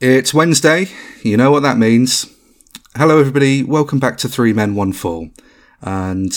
[0.00, 0.86] It's Wednesday.
[1.24, 2.32] You know what that means.
[2.96, 3.64] Hello, everybody.
[3.64, 5.30] Welcome back to Three Men, One Fall.
[5.82, 6.32] And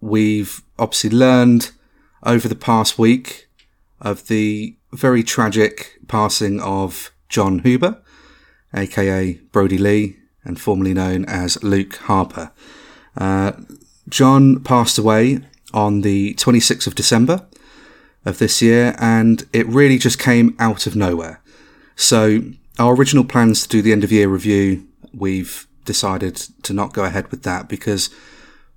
[0.00, 1.72] we've obviously learned
[2.22, 3.46] over the past week
[4.00, 8.00] of the very tragic passing of Jon Huber,
[8.72, 12.52] aka Brodie Lee, and formerly known as Luke Harper.
[13.18, 13.52] Uh,
[14.08, 15.40] Jon passed away
[15.74, 17.46] on the 26th of December
[18.24, 21.42] of this year, and it really just came out of nowhere.
[21.96, 22.40] So,
[22.78, 27.04] our original plans to do the end of year review, we've decided to not go
[27.04, 28.10] ahead with that because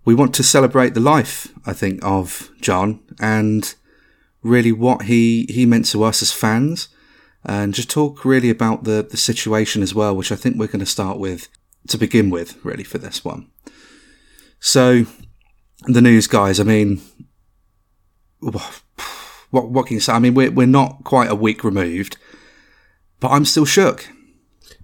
[0.05, 3.73] we want to celebrate the life, I think, of Jon and
[4.41, 6.89] really what he, he meant to us as fans
[7.43, 10.79] and just talk really about the, the situation as well, which I think we're going
[10.79, 11.47] to start with
[11.87, 13.49] to begin with, really, for this one.
[14.59, 15.05] So,
[15.83, 17.01] the news, guys, I mean,
[18.39, 18.81] what,
[19.51, 20.13] what can you say?
[20.13, 22.17] I mean, we're, we're not quite a week removed,
[23.19, 24.07] but I'm still shook.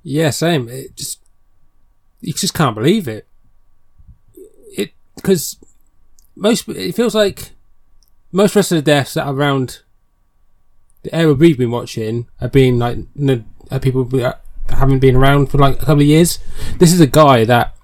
[0.01, 0.67] Yeah, same.
[0.69, 1.19] It just,
[2.21, 3.27] you just can't believe it.
[4.75, 5.57] It, because
[6.35, 7.51] most, it feels like
[8.31, 9.81] most rest of the deaths that are around
[11.03, 15.47] the era we've been watching have been like, you know, people that haven't been around
[15.47, 16.39] for like a couple of years.
[16.79, 17.75] This is a guy that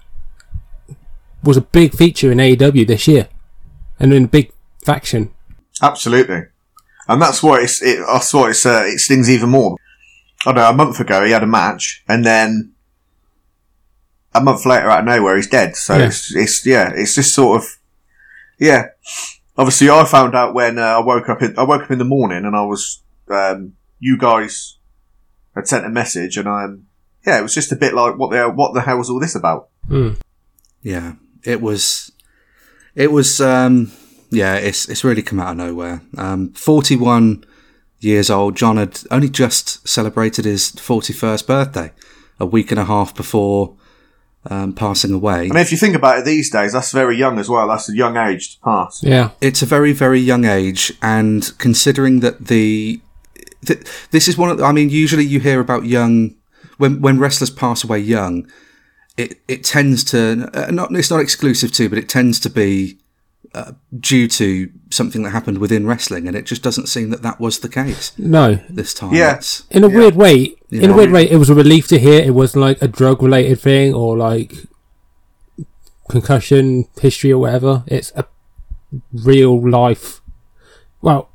[1.44, 3.30] was a big feature in AEW this year
[4.00, 4.52] and in a big
[4.84, 5.32] faction.
[5.82, 6.44] Absolutely.
[7.08, 9.78] And that's why it's, it, that's why it's, uh, it stings even more.
[10.46, 12.74] I don't know, a month ago he had a match and then
[14.34, 15.76] a month later out of nowhere he's dead.
[15.76, 16.06] So Yeah.
[16.08, 17.78] it's, it's, yeah, it's just sort of,
[18.58, 18.88] yeah.
[19.58, 22.06] Obviously I found out when uh, I woke up in, I woke up in the
[22.06, 24.78] morning and I was, um, you guys
[25.56, 26.88] had sent a message and I'm,
[27.26, 29.36] yeah, it was just a bit like, what the, what the hell was all this
[29.36, 29.70] about?
[29.88, 30.12] Hmm.
[30.82, 32.12] Yeah, it was,
[32.96, 33.92] it was, um,
[34.30, 36.02] yeah, it's, it's really come out of nowhere.
[36.18, 37.44] Um, 41
[38.00, 41.92] years old, John had only just celebrated his 41st birthday
[42.40, 43.76] a week and a half before,
[44.50, 45.42] um, passing away.
[45.42, 47.68] I mean, if you think about it these days, that's very young as well.
[47.68, 49.04] That's a young age to pass.
[49.04, 49.32] Yeah.
[49.42, 53.02] it's a very very young age and considering that the
[53.66, 56.36] th- this is one of the, i mean usually you hear about young
[56.78, 58.50] when when wrestlers pass away young
[59.18, 62.98] it it tends to uh, not it's not exclusive to but it tends to be
[63.56, 67.40] uh, due to something that happened within wrestling and it just doesn't seem that that
[67.40, 68.60] was the case No.
[68.70, 69.40] this time Yeah.
[69.72, 69.96] In a Yeah.
[69.98, 70.90] weird way, in Yeah.
[70.90, 73.60] a weird way, it was a relief to hear it wasn't like a drug related
[73.60, 74.54] thing or like
[76.10, 77.84] concussion history or whatever.
[77.88, 78.26] It's a
[79.14, 80.22] real life.
[81.02, 81.30] Well,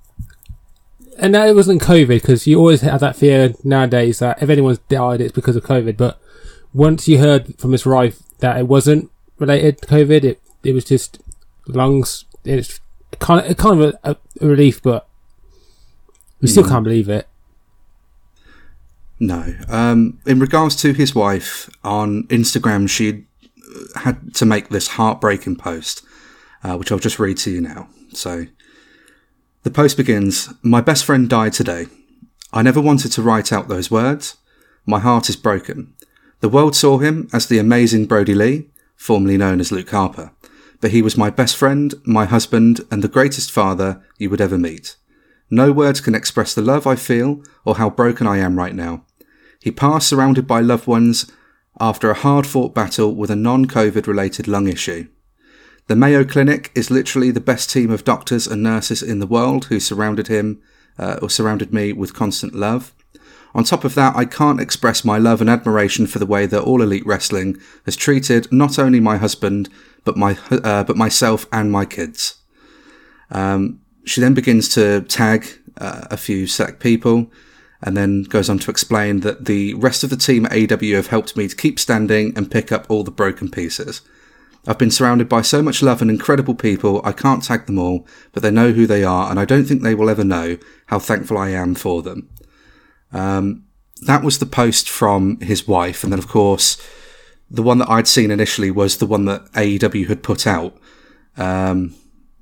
[1.19, 4.79] and now it wasn't COVID because you always have that fear nowadays that if anyone's
[4.89, 5.97] died, it's because of COVID.
[5.97, 6.21] But
[6.73, 10.85] once you heard from his wife that it wasn't related to COVID, it it was
[10.85, 11.19] just
[11.67, 12.25] lungs.
[12.45, 12.81] It's
[13.19, 15.09] kind of kind of a, a relief, but
[16.41, 17.27] we still can't believe it.
[19.21, 19.55] No.
[19.69, 23.25] Um, in regards to his wife on Instagram, she
[23.97, 26.03] had to make this heartbreaking post,
[26.63, 27.89] uh, which I'll just read to you now.
[28.13, 28.47] So,
[29.63, 31.87] the post begins My best friend died today.
[32.53, 34.37] I never wanted to write out those words.
[34.87, 35.95] My heart is broken.
[36.41, 40.33] The world saw him as the amazing Brodie Lee, formerly known as Luke Harper,
[40.91, 44.97] he was my best friend, my husband, and the greatest father you would ever meet.
[45.51, 49.05] No words can express the love I feel or how broken I am right now.
[49.61, 51.31] He passed surrounded by loved ones
[51.81, 55.09] after a hard fought battle with a non COVID related lung issue.
[55.87, 59.67] The Mayo Clinic is literally the best team of doctors and nurses in the world
[59.67, 60.63] who surrounded him
[60.99, 62.95] uh, or surrounded me with constant love.
[63.55, 66.63] On top of that, I can't express my love and admiration for the way that
[66.63, 69.69] All Elite Wrestling has treated not only my husband,
[70.05, 72.37] but my uh, but myself and my kids.
[73.31, 75.47] Um, she then begins to tag
[75.79, 77.31] uh, a few select people,
[77.81, 81.07] and then goes on to explain that the rest of the team at AEW have
[81.09, 84.01] helped me to keep standing and pick up all the broken pieces.
[84.67, 88.07] I've been surrounded by so much love and incredible people, I can't tag them all,
[88.33, 90.99] but they know who they are, and I don't think they will ever know how
[90.99, 92.31] thankful I am for them.
[93.13, 93.65] Um,
[94.07, 96.77] that was the post from his wife, and then of course,
[97.51, 100.77] the one that I'd seen initially was the one that AEW had put out,
[101.37, 101.95] um,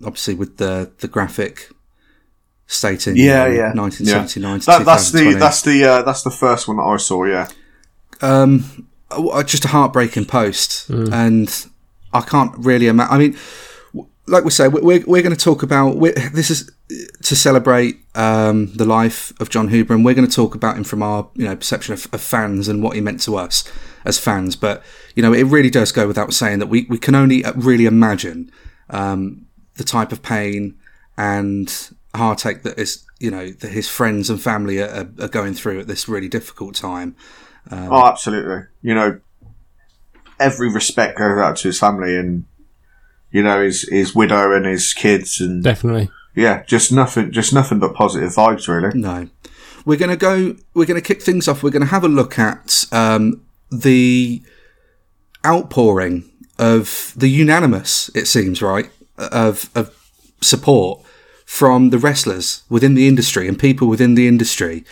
[0.04, 1.70] obviously with the the graphic
[2.66, 6.30] stating Yeah, you know, yeah, 1979 to That, that's the that's the uh, that's the
[6.30, 7.24] first one that I saw.
[7.24, 7.48] Yeah,
[8.22, 11.66] um, uh, just a heartbreaking post, and
[12.12, 13.12] I can't really imagine.
[13.14, 13.40] I mean, w-
[14.26, 15.98] like we say, we- we're we're going to talk about
[16.32, 16.70] this is
[17.22, 20.84] to celebrate um, the life of Jon Huber, and we're going to talk about him
[20.84, 23.64] from our you know perception of, of fans and what he meant to us
[24.04, 24.56] as fans.
[24.56, 24.82] But
[25.16, 27.86] you know, it really does go without saying that we we can only uh, really
[27.86, 28.50] imagine
[28.90, 30.76] um, the type of pain
[31.16, 35.80] and heartache that is you know that his friends and family are, are- going through
[35.80, 37.16] at this really difficult time.
[37.70, 38.62] oh, absolutely.
[38.82, 39.20] You know,
[40.38, 42.44] every respect goes out to his family and
[43.32, 46.10] you know his his widow and his kids and Definitely.
[46.34, 48.96] yeah, just nothing, just nothing but positive vibes, really.
[48.98, 49.28] No.
[49.84, 51.64] We're going to go, we're going to kick things off.
[51.64, 53.42] We're going to have a look at um,
[53.72, 54.40] the
[55.44, 59.92] outpouring of the unanimous, it seems, right, of, of
[60.40, 61.00] support
[61.44, 64.84] from the wrestlers within the industry and people within the industry,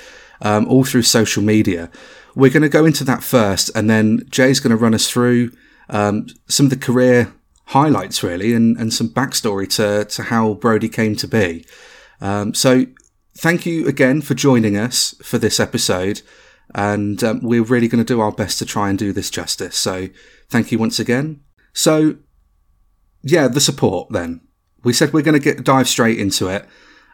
[0.43, 1.89] um, all through social media.
[2.35, 5.53] We're going to go into that first, and then Jay's going to run us through
[5.89, 7.33] um, some of the career
[7.71, 11.65] highlights, really, and, and some backstory to, to how Brodie came to be.
[12.21, 12.87] Um, so,
[13.39, 16.23] thank you again for joining us for this episode.
[16.75, 19.77] And um, we're really going to do our best to try and do this justice.
[19.77, 20.09] So,
[20.49, 21.43] thank you once again.
[21.73, 22.17] So,
[23.23, 24.41] yeah, the support then.
[24.83, 26.67] We said we're going to get dive straight into it.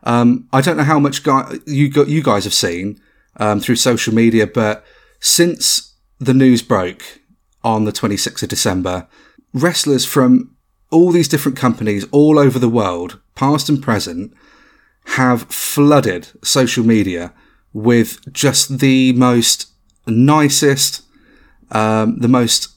[0.05, 3.01] Um, I don't know how much guy, you got, you guys have seen
[3.39, 4.85] um, through social media, but
[5.21, 7.21] since the news broke
[7.65, 9.09] on the 26th of December,
[9.57, 10.55] wrestlers from
[10.91, 14.33] all these different companies all over the world, past and present,
[15.11, 17.33] have flooded social media
[17.73, 19.71] with just the most
[20.07, 21.03] nicest,
[21.71, 22.69] um, the most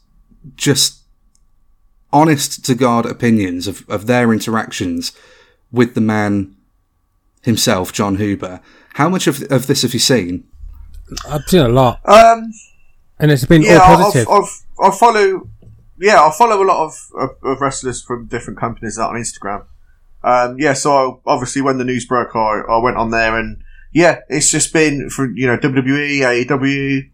[0.55, 1.03] just
[2.11, 5.11] honest to God opinions of, of their interactions
[5.71, 6.55] with the man
[7.43, 8.61] himself, Jon Huber.
[8.95, 10.47] How much of, of this have you seen?
[11.27, 12.51] I've seen a lot, Um,
[13.19, 14.27] and it's been yeah, all I've, positive.
[14.29, 15.49] I've, I follow.
[15.99, 19.65] Yeah, I follow a lot of, of, of wrestlers from different companies out on Instagram.
[20.23, 20.91] Um, yeah, so
[21.25, 23.61] I, obviously when the news broke, I, I went on there and
[23.91, 27.09] yeah, it's just been for you know WWE, AEW.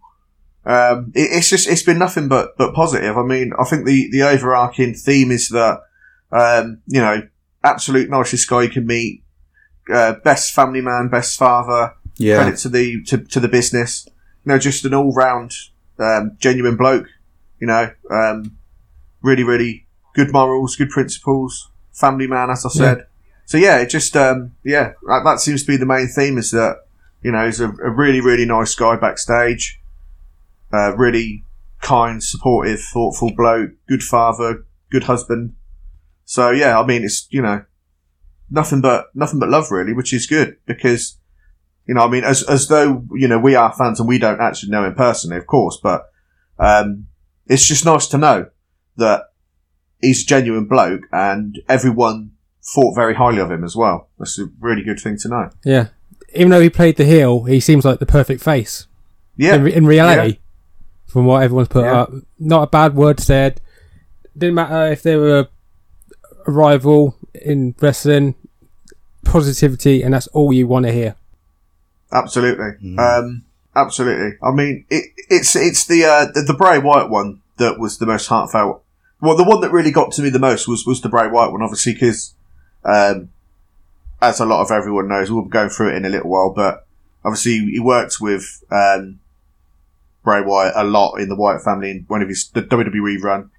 [0.65, 3.17] Um, it, it's just it's been nothing but but positive.
[3.17, 5.79] I mean, I think the the overarching theme is that
[6.31, 7.21] um, you know
[7.63, 9.23] absolute nicest guy you can meet,
[9.93, 12.41] uh, best family man, best father, Yeah.
[12.41, 14.05] credit to the to, to the business.
[14.45, 15.53] You know, just an all round
[15.99, 17.07] um, genuine bloke.
[17.59, 18.57] You know, um,
[19.25, 23.07] really, really good morals, good principles, family man, as I said.
[23.45, 26.37] So yeah, it just um, yeah, that, that seems to be the main theme.
[26.37, 26.87] Is that
[27.21, 29.79] you know he's a, a really, really nice guy backstage,
[30.73, 31.43] uh, really
[31.81, 35.55] kind, supportive, thoughtful bloke, good father, good husband.
[36.23, 37.65] So yeah, I mean it's you know
[38.49, 41.17] nothing but nothing but love really, which is good because
[41.87, 44.41] you know, I mean, as as though you know we are fans and we don't
[44.41, 46.09] actually know him personally, of course, but
[46.57, 47.07] um,
[47.45, 48.49] it's just nice to know
[48.97, 49.31] that
[50.01, 52.31] he's a genuine bloke and everyone
[52.63, 54.09] thought very highly of him as well.
[54.19, 55.49] That's a really good thing to know.
[55.63, 55.87] yeah,
[56.33, 58.87] even though he played the heel, he seems like the perfect face.
[59.37, 60.39] Yeah, in, in reality,
[61.05, 62.01] from what everyone's put Yeah.
[62.01, 63.61] up, not a bad word said.
[64.37, 65.47] Didn't matter if they were
[66.47, 68.35] a rival in wrestling.
[69.23, 71.15] Positivity, and that's all you want to hear.
[72.11, 73.43] absolutely, um,
[73.75, 74.37] absolutely.
[74.43, 78.05] I mean, it, it's it's the, uh, the the Bray Wyatt one that was the
[78.05, 78.83] most heartfelt.
[79.21, 81.51] Well, the one that really got to me the most was was the Bray Wyatt
[81.51, 82.33] one, obviously, because
[82.83, 83.29] um,
[84.21, 86.53] as a lot of everyone knows, we'll be going through it in a little while,
[86.53, 86.85] but
[87.23, 89.19] obviously he worked with um,
[90.23, 93.51] Bray Wyatt a lot in the Wyatt family in one of his the WWE run.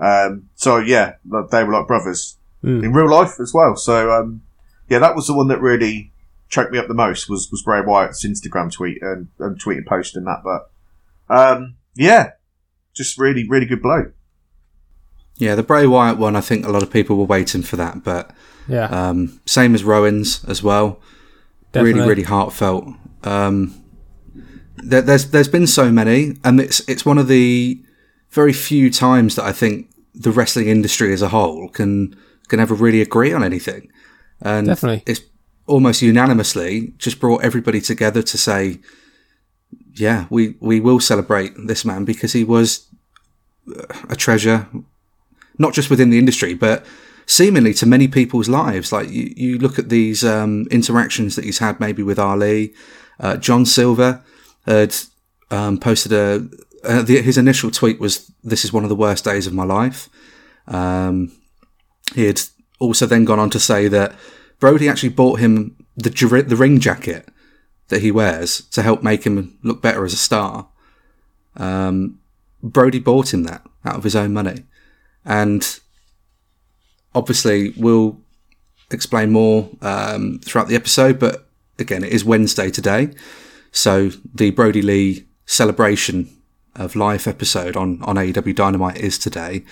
[0.00, 1.14] Um, so yeah,
[1.50, 2.82] they were like brothers Mm.
[2.82, 3.76] in real life as well.
[3.76, 4.42] So um,
[4.88, 6.10] yeah, that was the one that really
[6.48, 9.86] choked me up the most was was Bray Wyatt's Instagram tweet and, and tweet and
[9.86, 10.42] post and that.
[10.42, 10.68] But
[11.32, 12.32] um, yeah,
[12.94, 14.12] just really really good bloke.
[15.38, 18.02] Yeah, the Bray Wyatt one, I think a lot of people were waiting for that,
[18.04, 18.30] but
[18.68, 21.00] Yeah, um, same as Rowan's as well.
[21.72, 22.00] definitely.
[22.00, 22.84] Really, really heartfelt.
[23.24, 23.74] Um,
[24.76, 27.80] there, there's there's been so many, and it's it's one of the
[28.30, 32.14] very few times that I think the wrestling industry as a whole can
[32.48, 33.90] can ever really agree on anything,
[34.40, 35.02] and Definitely.
[35.06, 35.20] it's
[35.66, 38.78] almost unanimously just brought everybody together to say,
[39.94, 42.86] yeah, we we will celebrate this man because he was
[44.08, 44.66] a treasure,
[45.58, 46.84] not just within the industry, but
[47.26, 48.92] seemingly to many people's lives.
[48.92, 52.72] Like you, you look at these um, interactions that he's had maybe with Ali,
[53.20, 54.22] uh, John Silver
[54.66, 54.94] had
[55.50, 56.48] um, posted a.
[56.84, 59.64] Uh, the, his initial tweet was, "This is one of the worst days of my
[59.64, 60.08] life."
[60.66, 61.32] Um,
[62.14, 62.40] he had
[62.78, 64.14] also then gone on to say that
[64.60, 66.10] Brodie actually bought him the
[66.46, 67.28] the ring jacket
[67.88, 70.68] that he wears to help make him look better as a star.
[71.56, 72.20] Um,
[72.62, 74.64] Brodie bought him that out of his own money,
[75.28, 75.78] and
[77.14, 78.18] obviously we'll
[78.90, 81.20] explain more um, throughout the episode.
[81.20, 81.46] But
[81.78, 83.10] again, it is Wednesday today,
[83.70, 86.28] so the Brodie Lee celebration
[86.74, 89.64] of life episode on on AEW Dynamite is today.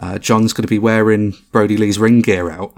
[0.00, 2.74] Uh, John's going to be wearing Brodie Lee's ring gear out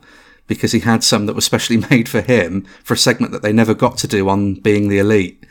[0.47, 3.53] because he had some that were specially made for him for a segment that they
[3.53, 5.45] never got to do on Being the Elite.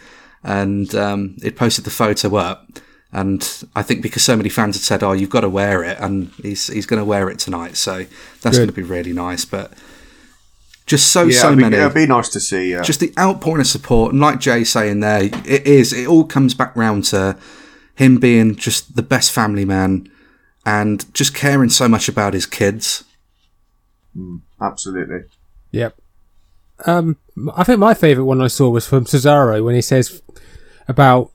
[0.43, 2.79] And um, it posted the photo up,
[3.13, 5.97] And I think because so many fans had said, "Oh, you've got to wear it,"
[5.99, 8.05] and he's he's going to wear it tonight, so
[8.41, 9.45] that's going to be really nice.
[9.45, 9.71] But
[10.87, 12.75] just so Yeah, so it'd, be, many, it'd be nice to see.
[12.75, 15.93] Uh, just the outpouring of support, and like Jay saying there, it is.
[15.93, 17.37] It all comes back round to
[17.95, 20.09] him being just the best family man,
[20.65, 23.03] and just caring so much about his kids.
[24.59, 25.19] absolutely.
[25.69, 25.95] Yep.
[26.87, 27.17] Um,
[27.55, 30.23] I think my favourite one I saw was from Cesaro when he says
[30.87, 31.31] about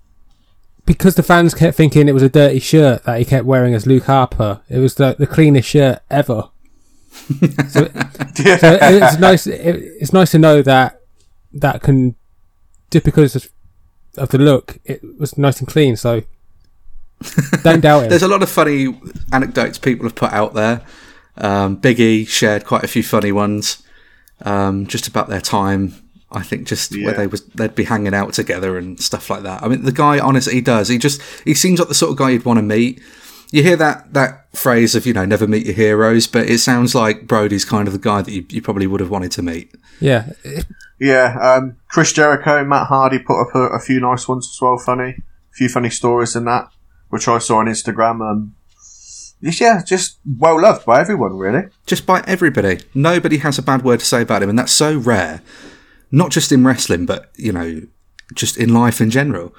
[0.89, 3.87] because the fans kept thinking it was a dirty shirt that he kept wearing as
[3.87, 4.63] Luke Harper.
[4.71, 6.49] It was the, the cleanest shirt ever.
[7.69, 7.91] so,
[8.39, 8.57] Yeah.
[8.57, 9.47] so it's nice.
[9.47, 11.03] It, it's nice to know that
[11.53, 12.17] that can
[12.91, 13.51] just because of,
[14.17, 15.95] of the look, it was nice and clean.
[15.95, 16.23] So
[17.63, 18.09] don't doubt it.
[18.11, 18.99] There's a lot of funny
[19.31, 20.81] anecdotes people have put out there.
[21.37, 23.83] Um, Big E shared quite a few funny ones,
[24.43, 25.95] um, just about their time.
[26.31, 27.07] I think just Yeah.
[27.07, 29.63] where they was they'd be hanging out together and stuff like that.
[29.63, 30.89] I mean, the guy, honestly, he does.
[30.89, 33.01] He just he seems like the sort of guy you'd want to meet.
[33.51, 36.95] You hear that that phrase of you know never meet your heroes, but it sounds
[36.95, 39.75] like Brodie's kind of the guy that you, you probably would have wanted to meet.
[40.01, 40.29] yeah,
[40.99, 44.77] Yeah, um, Chris Jericho, Matt Hardy put up a, a few nice ones as well,
[44.77, 45.11] funny.
[45.53, 46.69] A few funny stories in that,
[47.09, 48.21] which I saw on Instagram.
[48.21, 48.55] Um,
[49.41, 51.69] yeah, just well loved by everyone, really.
[51.87, 52.81] just by everybody.
[52.95, 55.41] Nobody has a bad word to say about him, and that's so rare.
[56.11, 57.83] Not just in wrestling, but you know,
[58.35, 59.55] just in life in general.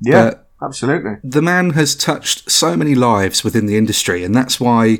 [0.00, 1.16] Yeah, But- absolutely.
[1.22, 4.98] The man has touched so many lives within the industry, and that's why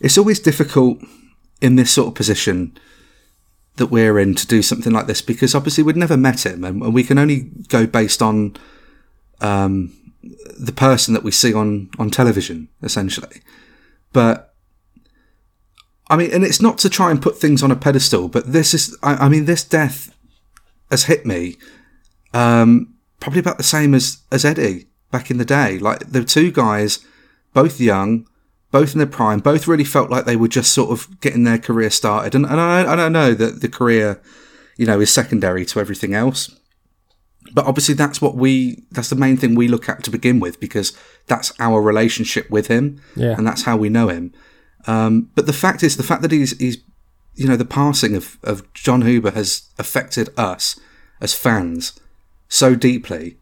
[0.00, 0.98] it's always difficult
[1.60, 2.72] in this sort of position
[3.76, 6.94] that we're in to do something like this because obviously we'd never met him, and
[6.94, 8.56] we can only go based on
[9.40, 9.92] um,
[10.58, 13.42] the person that we see on on television, essentially.
[14.12, 14.54] But
[16.10, 18.72] I mean, and it's not to try and put things on a pedestal, but this
[18.72, 20.14] is, I, I mean, this death
[20.90, 21.56] has hit me
[22.34, 25.78] um, probably about the same as, as Eddie back in the day.
[25.78, 27.04] Like the two guys,
[27.54, 28.26] both young,
[28.70, 31.58] both in their prime, both really felt like they were just sort of getting their
[31.58, 32.34] career started.
[32.34, 34.20] And, and I, I don't know that the career,
[34.76, 36.54] you know, is secondary to everything else.
[37.52, 40.60] But obviously, that's what we, that's the main thing we look at to begin with
[40.60, 40.92] because
[41.28, 43.34] that's our relationship with him Yeah.
[43.38, 44.34] and that's how we know him.
[44.86, 46.76] Um, but the fact is, the fact that he's, he's
[47.38, 50.78] you know, the passing of, of Jon Huber has affected us
[51.20, 51.98] as fans
[52.48, 53.38] so deeply.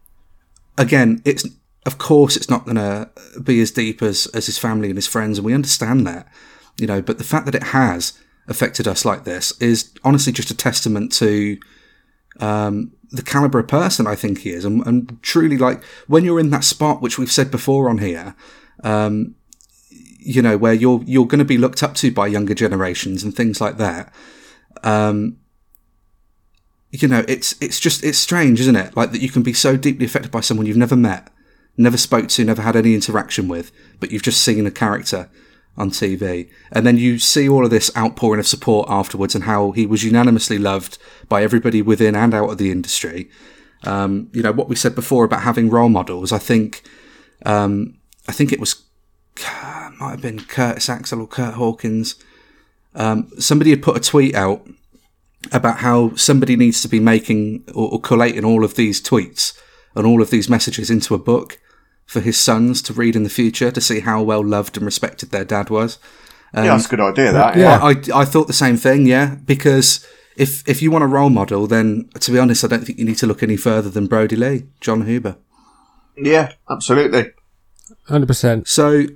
[0.76, 1.46] Again, it's
[1.86, 3.08] of course it's not going to
[3.42, 6.28] be as deep as, as his family and his friends, and we understand that,
[6.78, 7.00] you know.
[7.00, 8.12] But the fact that it has
[8.48, 11.56] affected us like this is honestly just a testament to
[12.38, 16.40] um, the caliber of person I think he is, and, and truly like when you're
[16.40, 18.34] in that spot, which we've said before on here,
[18.84, 19.36] um,
[20.26, 23.34] you know, where you're you're going to be looked up to by younger generations and
[23.34, 24.12] things like that.
[24.82, 25.38] Um,
[26.90, 28.96] you know, it's it's just it's strange, isn't it?
[28.96, 31.30] Like that you can be so deeply affected by someone you've never met,
[31.76, 35.30] never spoke to, never had any interaction with, but you've just seen a character
[35.76, 39.70] on TV, and then you see all of this outpouring of support afterwards, and how
[39.72, 43.30] he was unanimously loved by everybody within and out of the industry.
[43.84, 46.32] Um, you know what we said before about having role models.
[46.32, 46.82] I think,
[47.44, 48.85] um, I think it was
[49.98, 52.16] might have been Curtis Axel or Kurt Hawkins.
[52.94, 54.66] Um, somebody had put a tweet out
[55.52, 59.58] about how somebody needs to be making or, or collating all of these tweets
[59.94, 61.58] and all of these messages into a book
[62.06, 65.30] for his sons to read in the future to see how well loved and respected
[65.30, 65.98] their dad was.
[66.54, 67.32] yeah, that's a good idea.
[67.32, 67.78] That yeah.
[67.78, 71.30] yeah, I, I thought the same thing, yeah, because if if you want a role
[71.30, 74.06] model, then to be honest, I don't think you need to look any further than
[74.06, 75.36] Brodie Lee, Jon Huber.
[76.16, 77.32] yeah, absolutely.
[78.06, 78.68] hundred percent.
[78.68, 79.06] So,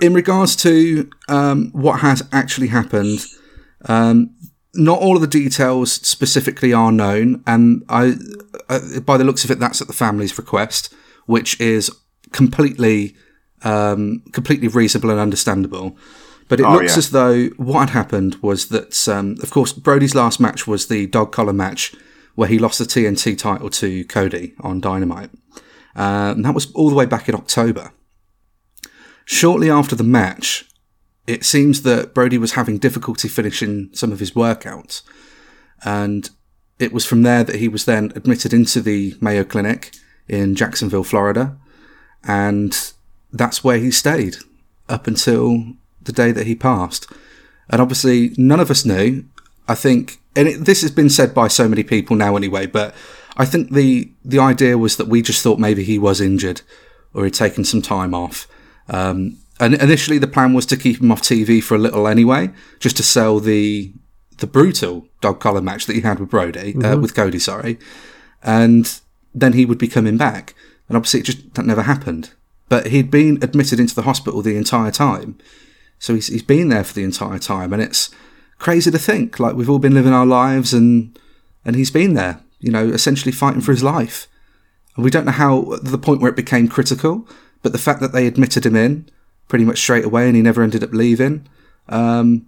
[0.00, 3.24] in regards to um, what has actually happened,
[3.86, 4.34] um,
[4.74, 8.14] not all of the details specifically are known, and I,
[8.68, 10.94] uh, by the looks of it, that's at the family's request,
[11.26, 11.90] which is
[12.32, 13.16] completely,
[13.62, 15.96] um, completely reasonable and understandable.
[16.48, 16.98] But it Oh, looks yeah.
[16.98, 21.06] as though what had happened was that, um, of course, Brodie's last match was the
[21.06, 21.94] dog collar match
[22.34, 25.30] where he lost the TNT title to Cody on Dynamite.
[25.94, 27.92] And that was all the way back in October.
[29.32, 30.64] Shortly after the match,
[31.28, 35.02] it seems that Brodie was having difficulty finishing some of his workouts.
[35.84, 36.28] And
[36.80, 39.94] it was from there that he was then admitted into the Mayo Clinic
[40.26, 41.56] in Jacksonville, Florida.
[42.24, 42.76] And
[43.32, 44.38] that's where he stayed
[44.88, 47.06] up until the day that he passed.
[47.68, 49.26] And obviously, none of us knew.
[49.68, 52.96] I think, and it, this has been said by so many people now anyway, but
[53.36, 56.62] I think the, the idea was that we just thought maybe he was injured
[57.14, 58.48] or he'd taken some time off.
[58.90, 62.50] Um, and initially, the plan was to keep him off TV for a little anyway,
[62.78, 63.92] just to sell the
[64.38, 67.78] the brutal dog collar match that he had with Brodie, uh, with Cody, sorry.
[68.42, 69.00] And
[69.34, 70.54] then he would be coming back.
[70.88, 72.30] And obviously, it just that never happened.
[72.70, 75.36] but he'd been admitted into the hospital the entire time.
[75.98, 77.74] So he's, he's been there for the entire time.
[77.74, 78.10] And it's
[78.58, 81.18] crazy to think, like, we've all been living our lives and,
[81.64, 84.28] and he's been there, you know, essentially fighting for his life.
[84.94, 87.28] And we don't know how, the point where it became critical,
[87.62, 89.08] but the fact that they admitted him in
[89.48, 91.46] pretty much straight away and he never ended up leaving,
[91.88, 92.46] um,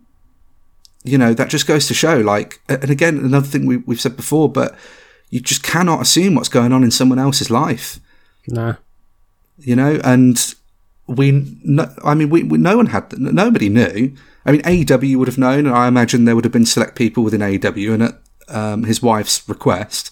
[1.05, 4.17] you know, that just goes to show, like, and again, another thing we, we've said
[4.17, 4.77] before, but
[5.31, 7.99] you just cannot assume what's going on in someone else's life.
[8.47, 8.75] Nah.
[9.59, 10.55] You know, and
[11.07, 14.15] we, no, I mean, we, we, no one had, nobody knew.
[14.45, 17.25] I mean, AEW would have known, and I imagine there would have been select people
[17.25, 20.11] within AEW, and at um, his wife's request,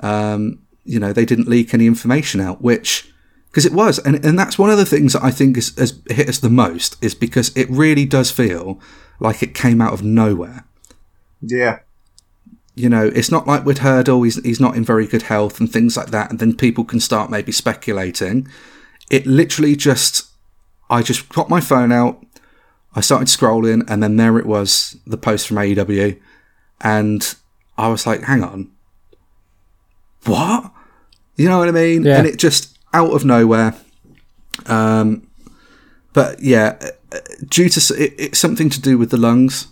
[0.00, 3.12] um, you know, they didn't leak any information out, which,
[3.54, 6.00] because it was, and, and that's one of the things that I think is, has
[6.10, 8.80] hit us the most, is because it really does feel
[9.20, 10.64] like it came out of nowhere.
[11.40, 11.78] Yeah.
[12.74, 15.60] You know, it's not like we'd heard, oh, he's, he's not in very good health
[15.60, 18.48] and things like that, and then people can start maybe speculating.
[19.08, 20.26] It literally just,
[20.90, 22.26] I just got my phone out,
[22.96, 26.20] I started scrolling, and then there it was, the post from AEW,
[26.80, 27.36] and
[27.78, 28.72] I was like, hang on,
[30.24, 30.72] what?
[31.36, 32.02] You know what I mean?
[32.02, 32.18] Yeah.
[32.18, 33.74] And it just out of nowhere.
[34.66, 35.28] Um,
[36.12, 36.78] but yeah,
[37.48, 39.66] due to it, it's something to do with the lungs,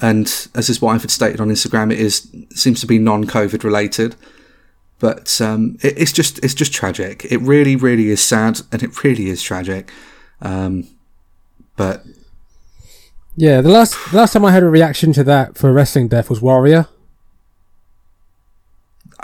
[0.00, 4.16] and as his wife had stated on Instagram, it is seems to be non-COVID related.
[4.98, 7.26] But um, it, it's just it's just tragic.
[7.30, 9.92] It really, really is sad, and it really is tragic.
[10.40, 10.88] Um,
[11.76, 12.04] but
[13.36, 16.08] Yeah, the last the last time I had a reaction to that for a wrestling
[16.08, 16.88] death was Warrior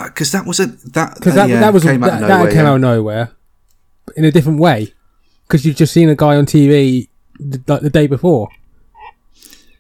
[0.05, 2.23] because uh, that was a that because uh, that yeah, that was came that, out
[2.23, 2.51] of that nowhere.
[2.51, 2.71] came yeah.
[2.71, 3.33] out of nowhere
[4.17, 4.95] in a different way
[5.47, 8.49] because you've just seen a guy on TV the, like the day before.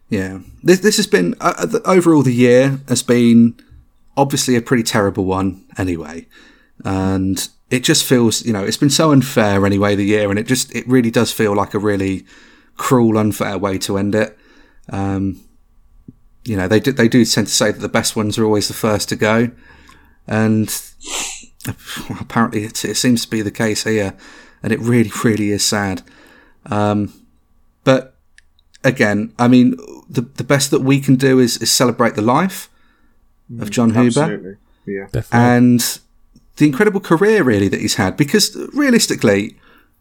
[0.08, 3.58] Yeah, this this has been uh, uh, the, overall the year has been
[4.16, 6.26] obviously a pretty terrible one anyway,
[6.84, 10.46] and it just feels you know it's been so unfair anyway the year, and it
[10.46, 12.24] just it really does feel like a really
[12.76, 14.38] cruel, unfair way to end it.
[14.90, 15.44] Um,
[16.44, 18.68] you know they do they do tend to say that the best ones are always
[18.68, 19.50] the first to go,
[20.29, 20.69] and
[22.21, 24.14] apparently it, it seems to be the case here,
[24.62, 26.03] and it really really is sad.
[26.67, 27.12] Um,
[27.85, 28.14] but
[28.85, 29.77] again, I mean,
[30.09, 32.71] the the best that we can do is, is celebrate the life
[33.61, 35.07] of Jon Huber Yeah.
[35.11, 35.29] Definitely.
[35.33, 36.01] and
[36.59, 38.17] the incredible career really that he's had.
[38.17, 39.57] Because realistically,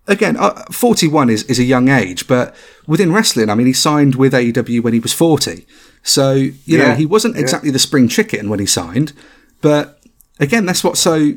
[0.08, 2.56] again, uh, 41 is, is a young age, but
[2.88, 5.66] within wrestling, I mean, he signed with AEW when he was 40.
[6.04, 7.42] So, you know, he wasn't yeah.
[7.42, 9.14] exactly the spring chicken when he signed.
[9.62, 9.97] But
[10.40, 11.34] again, that's what's so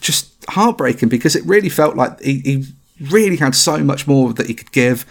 [0.00, 2.66] just heartbreaking because it really felt like he, he
[3.00, 5.04] really had so much more that he could give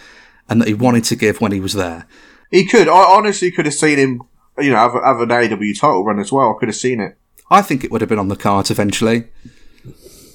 [0.48, 2.06] and that he wanted to give when he was there.
[2.50, 2.88] He could.
[2.88, 4.22] I honestly could have seen him,
[4.58, 6.54] you know, have, have an AW title run as well.
[6.54, 7.16] I could have seen it.
[7.50, 9.24] I think it would have been on the cards eventually.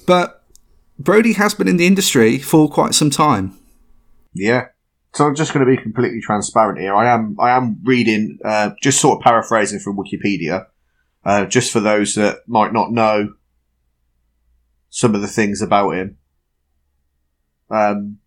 [0.06, 0.42] But
[0.98, 3.56] Brodie has been in the industry for quite some time.
[4.34, 4.66] Yeah.
[5.14, 6.94] So I'm just going to be completely transparent here.
[6.94, 10.66] I am I am reading, uh, just sort of paraphrasing from Wikipedia,
[11.24, 13.34] uh, just for those that might not know
[14.90, 16.18] some of the things about him.
[17.70, 18.18] Um,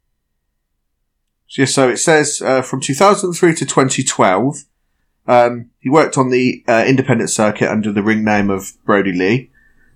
[1.48, 4.64] so, it says uh, from 2003 to 2012,
[5.28, 9.50] um, he worked on the uh, independent circuit under the ring name of Brodie Lee,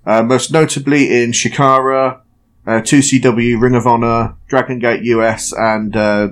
[0.05, 2.21] uh, most notably in Chikara,
[2.67, 6.29] uh, 2CW, Ring of Honor, Dragon Gate US, and uh,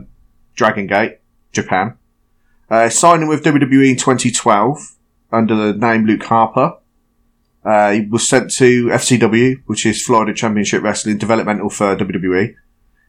[0.55, 1.19] Dragon Gate
[1.51, 1.97] Japan.
[2.69, 4.95] Uh, signing with WWE in 2012
[5.33, 6.77] under the name Luke Harper.
[7.65, 12.55] Uh, he was sent to FCW, which is Florida Championship Wrestling, developmental for WWE.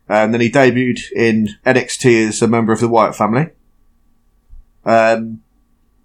[0.08, 3.50] And then he debuted in NXT as a member of the Wyatt family.
[4.84, 5.42] Um,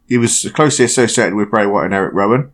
[0.07, 2.51] he was closely associated with Bray Wyatt and Eric Rowan.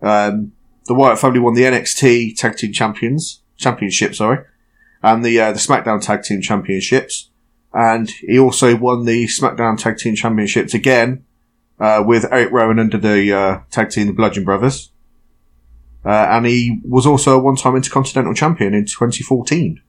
[0.00, 0.52] Um,
[0.86, 4.44] the Wyatt family won the NXT Tag Team Champions Championship, sorry,
[5.02, 7.30] and the uh, the SmackDown Tag Team Championships.
[7.72, 11.25] And he also won the SmackDown Tag Team Championships again
[11.78, 14.90] uh, with Eric Rowan under the uh, tag team the Bludgeon Brothers.
[16.04, 19.82] Uh, and he was also a one-time Intercontinental Champion in 2014.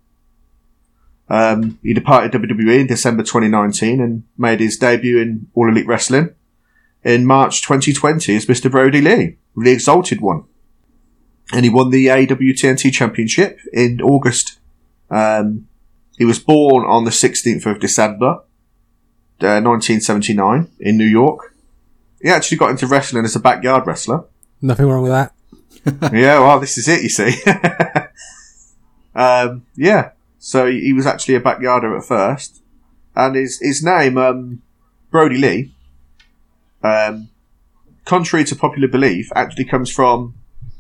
[1.30, 6.34] Um, he departed WWE in December 2019 and made his debut in All Elite Wrestling
[7.04, 8.72] in March 2020 as Mr.
[8.72, 10.46] Brodie Lee, the Exalted One.
[11.54, 14.60] And he won the AEW TNT Championship in August.
[15.10, 15.68] Um,
[16.18, 18.40] he was born on the 16th of December,
[19.40, 21.54] uh, 1979 in New York.
[22.22, 24.26] He actually got into wrestling as a backyard wrestler
[24.62, 25.34] Nothing wrong with that.
[26.14, 27.42] yeah, well, this is it, you see.
[29.16, 32.62] um, yeah, so he he was actually a backyarder at first,
[33.16, 34.62] and his his name, um,
[35.12, 35.74] Brodie Lee,
[36.84, 37.30] um,
[38.06, 40.34] contrary to popular belief, actually comes from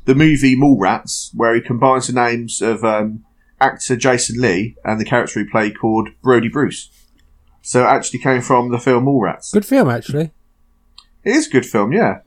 [0.06, 3.24] the movie Mallrats, where he combines the names of um,
[3.62, 6.90] actor Jason Lee and the character he played called Brodie Bruce.
[7.62, 9.52] So it actually came from the film Mallrats.
[9.52, 10.32] Good film, actually.
[11.24, 12.20] It is a good film, yeah.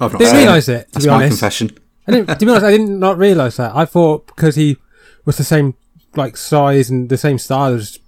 [0.00, 1.30] I've not Didn't realise it, to That's be my honest.
[1.38, 1.70] confession.
[2.08, 3.74] I didn't, to be honest, I did not realise that.
[3.74, 4.76] I thought because he
[5.24, 5.74] was the same
[6.14, 7.98] like size and the same style as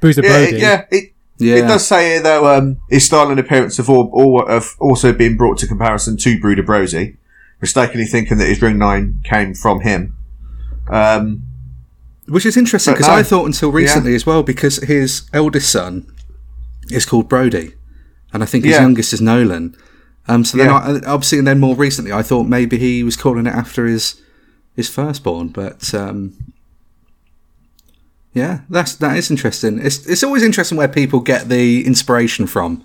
[0.00, 0.56] Bruiser Yeah, Brody.
[0.56, 3.88] it, yeah, it, Yeah, it does say here though um, his style and appearance have,
[3.88, 7.16] all, all, have also been brought to comparison to Bruiser Brody,
[7.60, 10.16] mistakenly thinking that his ring nine came from him.
[10.88, 11.44] Um,
[12.28, 13.14] Which is interesting because no.
[13.14, 16.06] I thought until recently as well because his eldest son
[16.90, 17.74] is called Brodie,
[18.32, 18.82] and I think his Yeah.
[18.82, 19.76] youngest is Nolan.
[20.28, 20.76] Um, so then Yeah.
[20.76, 24.20] I, obviously, and then more recently, I thought maybe he was calling it after his
[24.76, 26.32] his firstborn, but um,
[28.32, 29.78] yeah, that's that is interesting.
[29.78, 32.84] It's it's always interesting where people get the inspiration from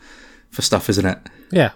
[0.49, 1.19] for stuff, isn't it?
[1.51, 1.71] yeah.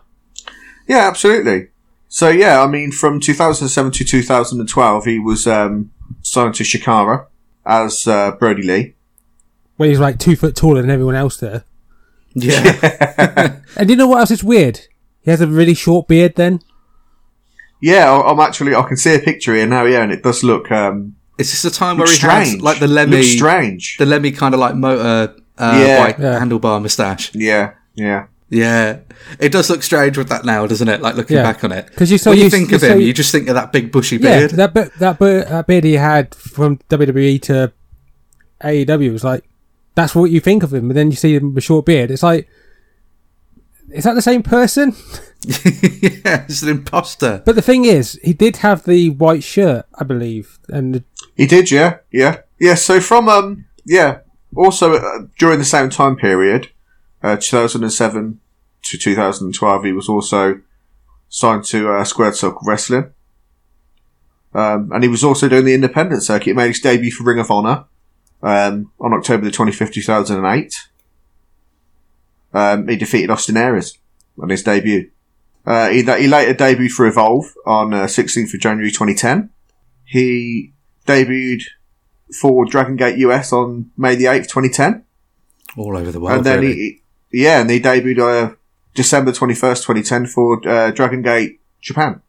[0.87, 1.67] yeah, absolutely.
[2.07, 5.91] So yeah, I mean, from 2007 to 2012, he was um,
[6.23, 7.27] signed to Chikara
[7.65, 8.95] as uh, Brodie Lee.
[9.77, 11.63] Where he's like two foot taller than everyone else there.
[12.43, 14.81] Yeah, And you know what else is weird?
[15.21, 16.35] He has a really short beard.
[16.35, 16.59] Then
[17.81, 19.85] Yeah, I- I'm actually I can see a picture here now.
[19.85, 22.51] Yeah, and it does look um, it's just a time where looks he strange.
[22.53, 23.97] has like the looks Lemmy, strange.
[23.97, 26.03] the Lemmy kind of like motor uh, Yeah.
[26.03, 26.39] bike Yeah.
[26.39, 27.31] handlebar moustache.
[27.35, 28.25] yeah, yeah.
[28.51, 29.01] Yeah,
[29.39, 31.01] it does look strange with that now, doesn't it?
[31.03, 31.43] Like looking Yeah.
[31.43, 33.13] back on it, 'Cause you so when you used- think you're of so- him, you
[33.13, 34.51] just think of that big bushy yeah, beard.
[34.51, 37.71] that bit, that beard, that beard he had from WWE to
[38.63, 39.43] AEW was like
[39.99, 40.87] that's what you think of him.
[40.87, 42.09] But then you see him with a short beard.
[42.09, 42.47] It's like
[43.91, 44.95] is that the same person?
[45.41, 47.41] yeah, it's an imposter.
[47.45, 51.03] But the thing is, he did have the white shirt, I believe, and the,
[51.35, 52.75] He did, yeah, yeah, yeah.
[52.75, 54.19] So from um, yeah.
[54.55, 56.69] Also uh, during the same time period,
[57.21, 58.39] uh, 2007
[58.81, 60.61] to 2012, he was also
[61.29, 63.13] signed to uh, Squared Circle Wrestling.
[64.53, 66.47] Um, and he was also doing the independent circuit.
[66.47, 67.85] He made his debut for Ring of Honor
[68.41, 70.75] um, on October the 25th, 2008.
[72.53, 73.97] Um, he defeated Austin Aries
[74.41, 75.09] on his debut.
[75.65, 79.49] Uh, he, he later debuted for Evolve on uh, 16th of January 2010.
[80.05, 80.73] He
[81.05, 81.63] debuted
[82.41, 85.03] for Dragon Gate US on May the 8th, 2010.
[85.77, 86.73] All over the world, and then really.
[86.73, 88.19] he, he- yeah, and he debuted
[88.51, 88.55] uh,
[88.95, 92.21] December 21st, 2010 for uh, Dragon Gate Japan.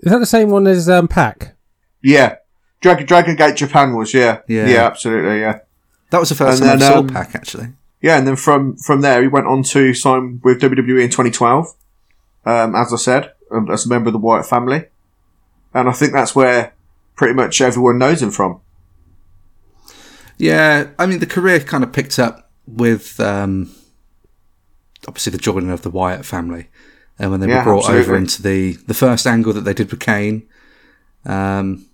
[0.00, 1.54] is that the same one as um, Pac?
[2.02, 2.36] Yeah.
[2.80, 4.40] Dragon, Dragon Gate Japan was, yeah.
[4.48, 4.68] Yeah.
[4.68, 5.60] Yeah, absolutely, yeah.
[6.10, 7.68] that was the first and time I then, saw um, Pac actually.
[8.00, 11.74] Yeah, and then from, from there, he went on to sign with WWE in 2012,
[12.46, 14.84] um, as I said, um, as a member of the Wyatt family.
[15.74, 16.74] And I think that's where
[17.16, 18.60] pretty much everyone knows him from.
[20.36, 23.74] Yeah, I mean the career kind of picked up with um,
[25.08, 26.68] obviously the joining of the Wyatt family,
[27.18, 29.90] and when they Yeah, were brought over into the the first angle that they did
[29.90, 30.48] with Kane.
[31.26, 31.86] Um,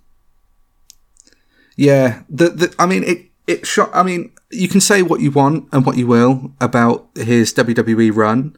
[1.75, 3.89] yeah, the, the I mean it it shot.
[3.93, 8.15] I mean you can say what you want and what you will about his WWE
[8.15, 8.55] run,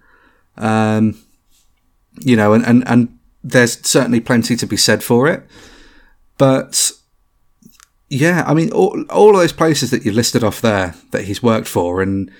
[0.57, 1.17] um,
[2.19, 5.47] you know, and and and there's certainly plenty to be said for it,
[6.37, 6.91] but
[8.09, 11.43] yeah, I mean, all, all of those places that you listed off there that he's
[11.43, 12.31] worked for, and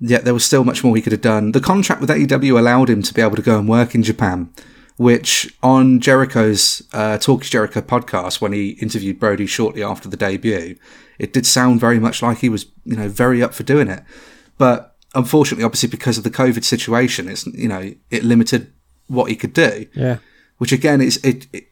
[0.00, 1.52] yet there was still much more he could have done.
[1.52, 4.52] The contract with AEW allowed him to be able to go and work in Japan,
[4.96, 10.16] which on Jericho's uh, Talk is Jericho podcast, when he interviewed Brodie shortly after the
[10.16, 10.76] debut,
[11.18, 14.02] it did sound very much like he was, you know, very up for doing it.
[14.58, 18.72] But unfortunately, obviously, because of the COVID situation, it's, you know, it limited
[19.08, 20.16] what he could do Yeah.
[20.56, 21.68] which again is it, it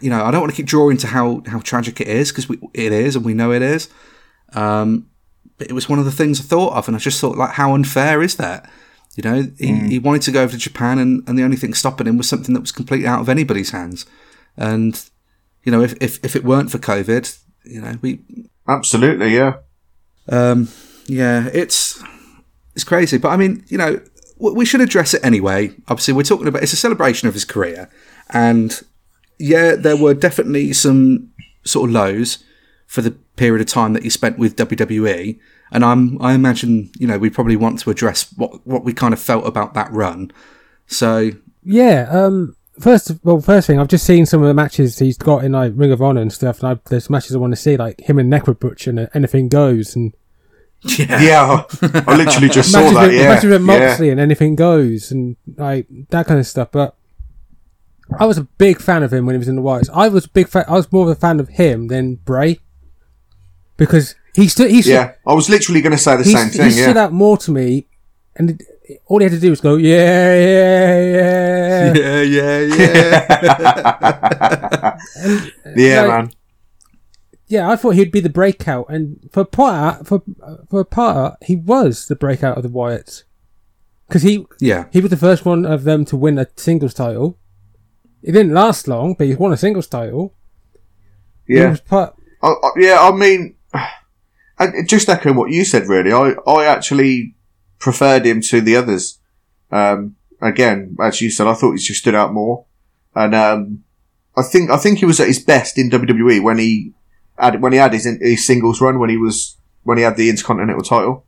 [0.00, 2.46] you know I don't want to keep drawing to how how tragic it is because
[2.74, 3.88] it is and we know it is
[4.52, 5.08] um
[5.58, 7.50] but it was one of the things I thought of and I just thought like
[7.54, 8.70] how unfair is that
[9.16, 11.74] you know he, he wanted to go over to Japan and, and the only thing
[11.74, 14.06] stopping him was something that was completely out of anybody's hands.
[14.56, 15.02] And
[15.64, 18.20] you know if, if, if it weren't for COVID you know we
[18.70, 19.54] Absolutely, yeah.
[20.28, 20.68] um,
[21.06, 22.00] yeah, it's
[22.74, 24.00] it's crazy, but I mean, you know,
[24.38, 25.74] we should address it anyway.
[25.88, 27.90] Obviously, we're talking about it's a celebration of his career,
[28.30, 28.80] and
[29.40, 31.30] yeah, there were definitely some
[31.64, 32.44] sort of lows
[32.86, 35.40] for the period of time that he spent with WWE,
[35.72, 39.14] and I'm I imagine you know we probably want to address what what we kind
[39.14, 40.32] of felt about that run.
[40.86, 41.30] So
[41.62, 42.08] Yeah.
[42.10, 42.56] Um.
[42.78, 45.72] First, well, first thing I've just seen some of the matches he's got in like
[45.74, 48.18] Ring of Honor and stuff, and I, there's matches I want to see, like him
[48.18, 50.14] and Necro Butcher and Anything Goes, and
[50.82, 53.28] yeah, Yeah, I, I literally just saw matches that, with, yeah.
[53.28, 54.12] matches with yeah.
[54.12, 56.70] And Anything Goes, and like that kind of stuff.
[56.72, 56.96] But
[58.18, 59.90] I was a big fan of him when he was in the Wyatts.
[59.92, 60.64] I was a big fan.
[60.66, 62.60] I was more of a fan of him than Bray
[63.76, 64.70] because he stood.
[64.70, 66.96] He stood, Yeah, I was literally going to say the he, same he thing, stood
[66.96, 67.04] yeah.
[67.04, 67.86] out more to me,
[68.36, 68.62] and it,
[69.06, 72.22] all he had to do was go, yeah, yeah, yeah.
[72.22, 74.96] yeah, yeah, yeah.
[75.20, 75.40] Uh,
[75.76, 76.30] yeah, like- man.
[77.48, 80.22] yeah, I thought he'd be the breakout, and for part for
[80.70, 83.24] for part he was the breakout of the Wyatts
[84.08, 84.86] because he Yeah.
[84.92, 87.38] he was the first one of them to win a singles title.
[88.22, 90.34] It didn't last long, but he won a singles title.
[91.48, 92.98] Yeah, part, I, I, yeah.
[93.00, 93.56] I mean,
[94.86, 96.12] just echoing what you said, really.
[96.12, 97.34] I, I actually
[97.78, 99.18] preferred him to the others.
[99.70, 102.66] Um, again, as you said, I thought he just stood out more,
[103.14, 103.84] and um,
[104.36, 106.92] I think I think he was at his best in WWE when he
[107.38, 110.28] had when he had his, his singles run when he was when he had the
[110.28, 111.24] Intercontinental title.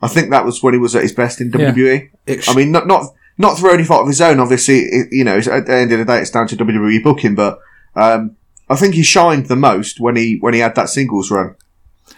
[0.00, 2.10] I think that was when he was at his best in WWE.
[2.42, 3.06] Sh- I mean, not not
[3.38, 4.40] not through any fault of his own.
[4.40, 7.34] Obviously, it, you know, at the end of the day, it's down to WWE booking.
[7.34, 7.58] But
[7.94, 8.36] um,
[8.68, 11.56] I think he shined the most when he when he had that singles run.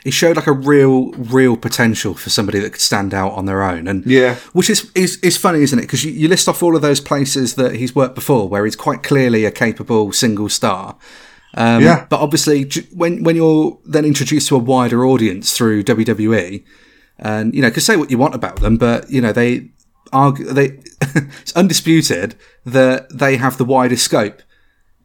[0.09, 3.63] He showed like a real, real potential for somebody that could stand out on their
[3.63, 3.87] own.
[3.87, 5.83] And Yeah, which is is, is funny, isn't it?
[5.83, 8.75] Because you, you list off all of those places that he's worked before, where he's
[8.75, 10.97] quite clearly a capable single star.
[11.53, 12.07] Um, Yeah.
[12.09, 16.65] But obviously, when when you're then introduced to a wider audience through WWE,
[17.19, 19.69] and you know, can say what you want about them, but you know they
[20.11, 20.69] argue they
[21.43, 24.41] it's undisputed that they have the widest scope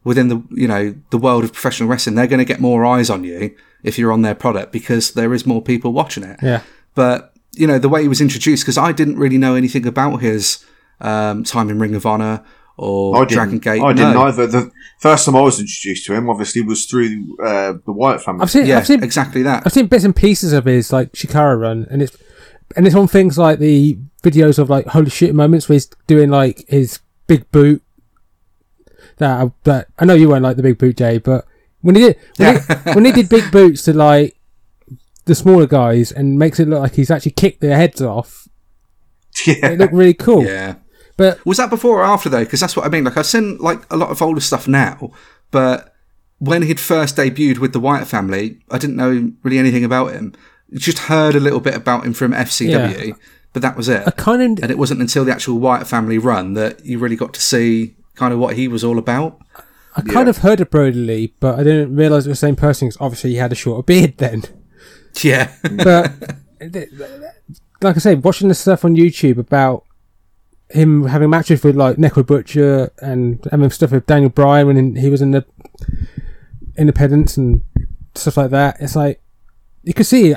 [0.04, 2.14] within the you know the world of professional wrestling.
[2.14, 5.34] They're going to get more eyes on you if you're on their product because there
[5.34, 6.62] is more people watching it yeah.
[6.94, 10.18] but you know the way he was introduced because I didn't really know anything about
[10.18, 10.64] his
[11.00, 12.44] um, time in Ring of Honor
[12.76, 13.24] or I.
[13.24, 13.82] Dragon Gate.
[13.82, 14.46] I didn't either.
[14.46, 18.42] The first time I was introduced to him, obviously, was through uh, the Wyatt family.
[18.42, 19.62] I've seen Yeah, I've seen exactly that.
[19.64, 22.16] I've seen bits and pieces of his like Chikara run, and it's
[22.76, 26.30] and it's on things like the videos of like holy shit moments where he's doing
[26.30, 27.82] like his big boot.
[29.18, 31.46] That uh, that I know you won't like the big boot, Jay, but
[31.82, 34.36] when he did when, he, when he did big boots to like
[35.26, 38.48] the smaller guys and makes it look like he's actually kicked their heads off,
[39.46, 40.44] yeah, it looked really cool.
[40.44, 40.76] Yeah.
[41.16, 42.44] But Was that before or after though?
[42.44, 43.04] Because that's what I mean.
[43.04, 45.12] Like I've seen like a lot of older stuff now,
[45.50, 45.94] but
[46.38, 50.34] when he'd first debuted with the Wyatt family, I didn't know really anything about him.
[50.72, 53.16] Just heard a little bit about him from FCW,
[53.52, 54.02] but that was it.
[54.06, 57.16] I kind of And it wasn't until the actual Wyatt family run that you really
[57.16, 59.38] got to see kind of what he was all about.
[59.96, 60.30] I kind Yeah.
[60.30, 63.00] of heard of Brodie Lee, but I didn't realize it was the same person because
[63.00, 64.42] obviously, he had a shorter beard then.
[65.22, 65.52] Yeah.
[65.62, 66.12] but
[67.82, 69.84] like I say, watching the stuff on YouTube about
[70.70, 75.08] him having matches with like Necro Butcher and having stuff with Daniel Bryan when he
[75.10, 75.44] was in the
[76.76, 77.62] Independence and
[78.16, 79.20] stuff like that, it's like
[79.84, 80.34] you could see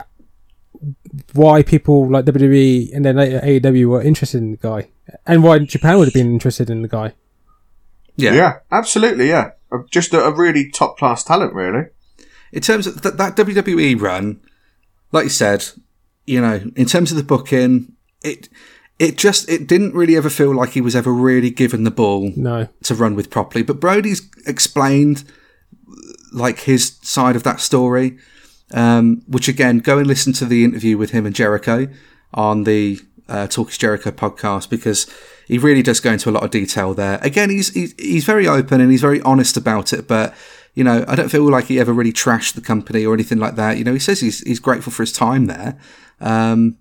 [1.33, 4.89] why people like WWE and then later AEW were interested in the guy,
[5.25, 7.13] and why Japan would have been interested in the guy.
[8.17, 8.33] Yeah.
[8.33, 9.51] yeah, absolutely, yeah.
[9.89, 11.85] Just a, a really top class talent, really.
[12.51, 14.39] in terms of th- that WWE run,
[15.11, 15.65] like you said,
[16.25, 18.49] you know, in terms of the booking, it
[18.99, 22.31] it just it didn't really ever feel like he was ever really given the ball
[22.35, 23.63] No, to run with properly.
[23.63, 25.23] But Brodie's explained
[26.33, 28.17] like his side of that story,
[28.73, 31.87] um, which again, go and listen to the interview with him and Jericho
[32.33, 35.07] on the uh, Talk is Jericho podcast because
[35.47, 37.19] he really does go into a lot of detail there.
[37.21, 40.33] Again, he's, he's he's very open and he's very honest about it, but.
[40.73, 43.55] You know, I don't feel like he ever really trashed the company or anything like
[43.55, 43.79] that.
[43.79, 45.75] You know, he says he's he's grateful for his time there.
[46.21, 46.77] Um,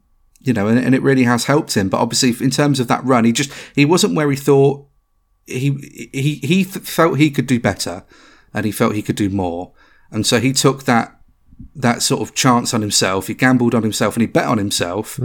[0.46, 1.88] you know, and, and it really has helped him.
[1.88, 4.86] But obviously, in terms of that run, he just he wasn't where he thought
[5.46, 8.04] he he he felt he could do better,
[8.52, 9.72] and he felt he could do more,
[10.10, 11.18] and so he took that
[11.74, 13.28] that sort of chance on himself.
[13.28, 15.18] He gambled on himself, and he bet on himself,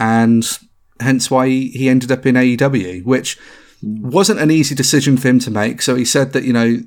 [0.00, 0.58] and
[0.98, 3.38] hence why he, ended up in AEW, which
[3.82, 5.82] wasn't an easy decision for him to make.
[5.82, 6.78] So he said that you know,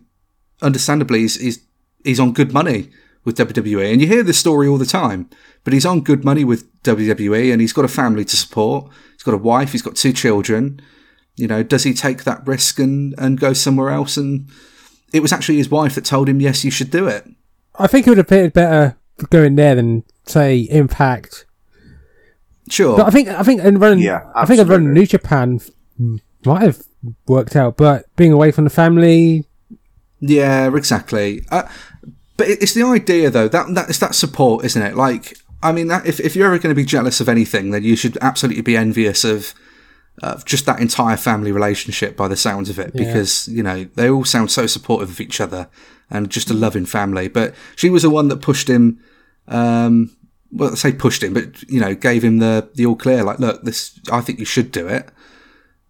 [0.62, 1.60] understandably, he's he's,
[2.04, 2.90] he's on good money
[3.24, 5.30] with WWE, and you hear this story all the time.
[5.64, 8.92] But he's on good money with WWE, and he's got a family to support.
[9.14, 9.72] He's got a wife.
[9.72, 10.82] He's got two children.
[11.36, 14.18] You know, does he take that risk and and go somewhere else?
[14.18, 14.50] And
[15.14, 17.30] it was actually his wife that told him, "Yes, you should do it."
[17.78, 18.98] I think it would have fitted better
[19.30, 21.46] going there than say Impact
[22.74, 22.98] Sure.
[22.98, 25.60] But I think I think in running, Yeah, I think in running run New Japan
[26.46, 26.82] might have
[27.28, 29.46] worked out, but being away from the family,
[30.20, 31.46] Yeah, exactly.
[31.52, 31.64] Uh,
[32.38, 34.96] but it's the idea, though that that it's that support, isn't it?
[34.96, 37.84] Like, I mean, that, if if you're ever going to be jealous of anything, then
[37.84, 39.54] you should absolutely be envious of
[40.24, 43.04] of just that entire family relationship, by the sounds of it, Yeah.
[43.06, 45.68] because you know they all sound so supportive of each other
[46.10, 47.28] and just a loving family.
[47.28, 49.00] But she was the one that pushed him.
[49.48, 50.10] Um,
[50.54, 53.24] well, I say pushed him, but you know, gave him the the all clear.
[53.24, 55.10] Like, look, this, I think you should do it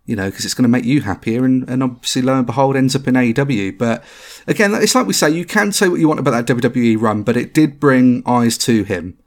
[0.05, 1.45] you know, because it's going to make you happier.
[1.45, 3.77] And, and obviously, lo and behold, ends up in AEW.
[3.77, 4.03] But
[4.47, 7.23] again, it's like we say, you can say what you want about that WWE run,
[7.23, 9.17] but it did bring eyes to him,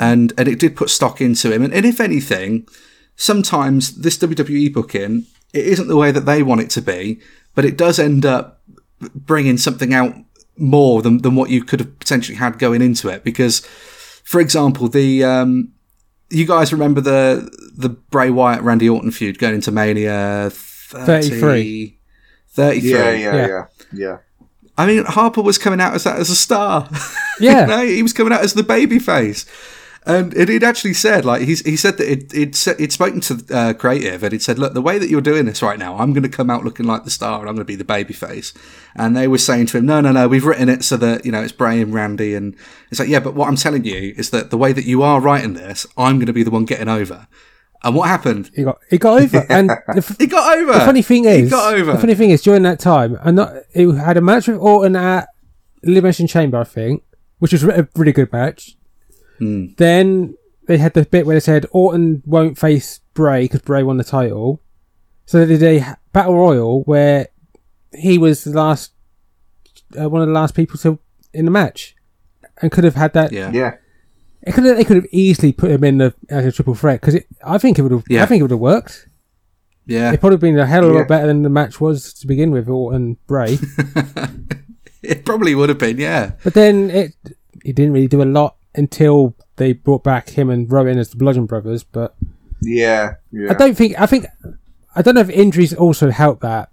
[0.00, 1.62] and and it did put stock into him.
[1.62, 2.66] And, and if anything,
[3.16, 7.20] sometimes this WWE booking it isn't the way that they want it to be,
[7.54, 8.62] but it does end up
[9.14, 10.14] bringing something out
[10.56, 13.24] more than than what you could have potentially had going into it.
[13.24, 13.66] Because,
[14.28, 15.72] for example, the um,
[16.28, 21.98] you guys remember the the Bray Wyatt Randy Orton feud going into Mania 30, 33.
[22.50, 22.90] 33.
[22.90, 23.46] Yeah, yeah, Yeah.
[23.46, 24.16] yeah, yeah.
[24.76, 26.88] I mean, Harper was coming out as that as a star.
[27.40, 27.60] Yeah.
[27.62, 29.46] you know, he was coming out as the baby face.
[30.08, 33.44] And it actually said, like, he's, he said that it, it'd, se- he'd spoken to
[33.54, 36.14] uh, Creative and he'd said, look, the way that you're doing this right now, I'm
[36.14, 38.14] going to come out looking like the star and I'm going to be the baby
[38.14, 38.54] face.
[38.96, 41.30] And they were saying to him, no, no, no, we've written it so that, you
[41.32, 42.34] know, it's Bray and Randy.
[42.34, 42.56] And
[42.90, 45.20] it's like, yeah, but what I'm telling you is that the way that you are
[45.20, 47.28] writing this, I'm going to be the one getting over.
[47.84, 48.50] And what happened?
[48.56, 50.72] He got he got over, and the, f- He got over.
[50.72, 51.92] the funny thing is, he got over.
[51.92, 54.96] the funny thing is, during that time, and not he had a match with Orton
[54.96, 55.28] at
[55.84, 57.04] Elimination Chamber, I think,
[57.40, 58.77] which was a really good match.
[59.38, 59.66] Hmm.
[59.76, 60.34] Then
[60.66, 64.04] they had the bit where they said Orton won't face Bray because Bray won the
[64.04, 64.60] title.
[65.26, 67.28] So they did a battle royal where
[67.94, 68.92] he was the last,
[70.00, 70.98] uh, one of the last people to
[71.32, 71.94] in the match,
[72.62, 73.32] and could have had that.
[73.32, 73.50] yeah.
[73.52, 73.74] Yeah.
[74.42, 77.00] It could have, they could have easily put him in the as a triple threat
[77.00, 78.04] because I think it would have.
[78.08, 78.22] Yeah.
[78.22, 79.08] I think it would have worked.
[79.86, 80.12] Yeah.
[80.12, 80.98] It probably been a hell of a Yeah.
[81.00, 83.58] lot better than the match was to begin with, Orton Bray.
[85.02, 86.32] It probably would have been, yeah.
[86.42, 87.12] but then it
[87.62, 91.16] he didn't really do a lot until they brought back him and Rowan as the
[91.16, 91.82] Bludgeon Brothers.
[91.84, 92.14] But
[92.62, 93.14] Yeah.
[93.32, 93.50] Yeah.
[93.50, 94.26] I don't think I think
[94.94, 96.70] I don't know if injuries also helped that,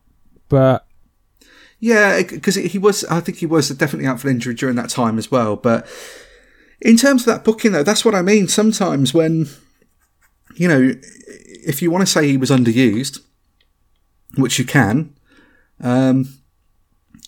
[0.47, 0.85] but
[1.79, 3.03] Yeah, because he was.
[3.05, 5.55] I think he was definitely out for injury during that time as well.
[5.55, 5.87] But
[6.81, 8.47] in terms of that booking, though, that's what I mean.
[8.47, 9.47] Sometimes when
[10.55, 10.93] you know,
[11.67, 13.19] if you want to say he was underused,
[14.37, 15.13] which you can,
[15.81, 16.29] um,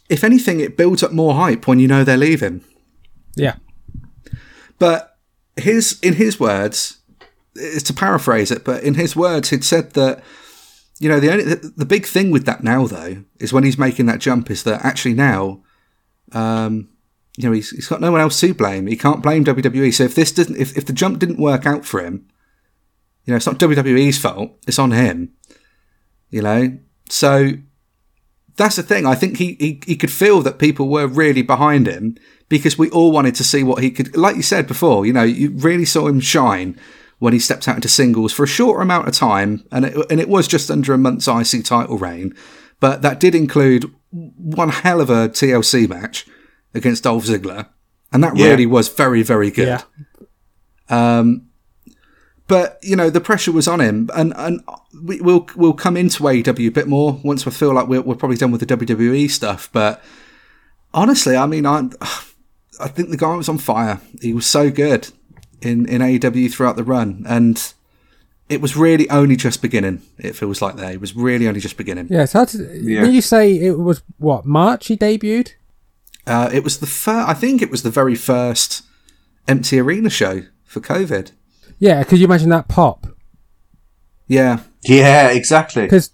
[0.10, 2.64] if anything, it builds up more hype when you know they're leaving.
[3.36, 3.56] yeah,
[4.80, 5.18] But
[5.56, 6.98] his, in his words,
[7.84, 10.24] to paraphrase it, but in his words, he'd said that
[11.00, 13.78] you know the only the, the big thing with that now though is when he's
[13.78, 15.62] making that jump is that actually now,
[16.32, 16.90] um,
[17.38, 18.88] you know, he's, he's got no one else to blame.
[18.88, 19.94] He can't blame WWE.
[19.94, 22.28] So if this doesn't, if, if the jump didn't work out for him,
[23.26, 24.52] you know, it's not WWE's fault.
[24.68, 25.34] It's on him.
[26.30, 26.78] You know,
[27.10, 27.52] so
[28.56, 29.06] that's the thing.
[29.06, 32.18] I think he, he, he could feel that people were really behind him
[32.50, 34.16] because we all wanted to see what he could.
[34.16, 36.80] Like you said before, you know, you really saw him shine
[37.20, 40.20] when he stepped out into singles for a shorter amount of time, and it, and
[40.20, 42.36] it was just under a month's IC title reign,
[42.80, 46.26] but that did include one hell of a TLC match
[46.76, 47.68] against Dolph Ziggler,
[48.14, 48.48] and that Yeah.
[48.50, 49.68] really was very very good.
[49.68, 49.82] yeah,
[50.90, 51.48] um,
[52.48, 54.62] But you know the pressure was on him, and and
[55.04, 58.16] we, we'll we'll come into AEW a bit more once we feel like we're, we're
[58.16, 59.70] probably done with the WWE stuff.
[59.74, 60.02] But
[60.94, 61.90] honestly, I mean, I
[62.80, 64.00] I think the guy was on fire.
[64.22, 65.10] He was so good
[65.62, 67.74] in in AEW throughout the run, and
[68.50, 70.02] it was really only just beginning.
[70.18, 72.08] It feels like there, it was really only just beginning.
[72.10, 72.26] yeah.
[72.26, 73.02] So to, Yeah.
[73.02, 75.50] when you say it was what March he debuted,
[76.26, 77.28] Uh, it was the first.
[77.30, 78.84] I think it was the very first
[79.48, 81.32] empty arena show for COVID.
[81.80, 83.08] yeah, Could you imagine that pop
[84.28, 85.84] Yeah, Yeah, exactly.
[85.84, 86.12] because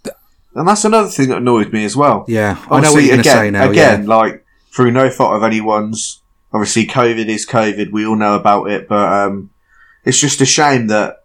[0.55, 2.25] And that's another thing that annoyed me as well.
[2.27, 2.57] yeah.
[2.69, 3.69] I know what you're again, say now.
[3.71, 4.07] Again, yeah.
[4.15, 4.45] like
[4.75, 6.21] through no fault of anyone's.
[6.53, 7.91] Obviously, COVID is COVID.
[7.91, 9.49] We all know about it, but um,
[10.05, 11.23] it's just a shame that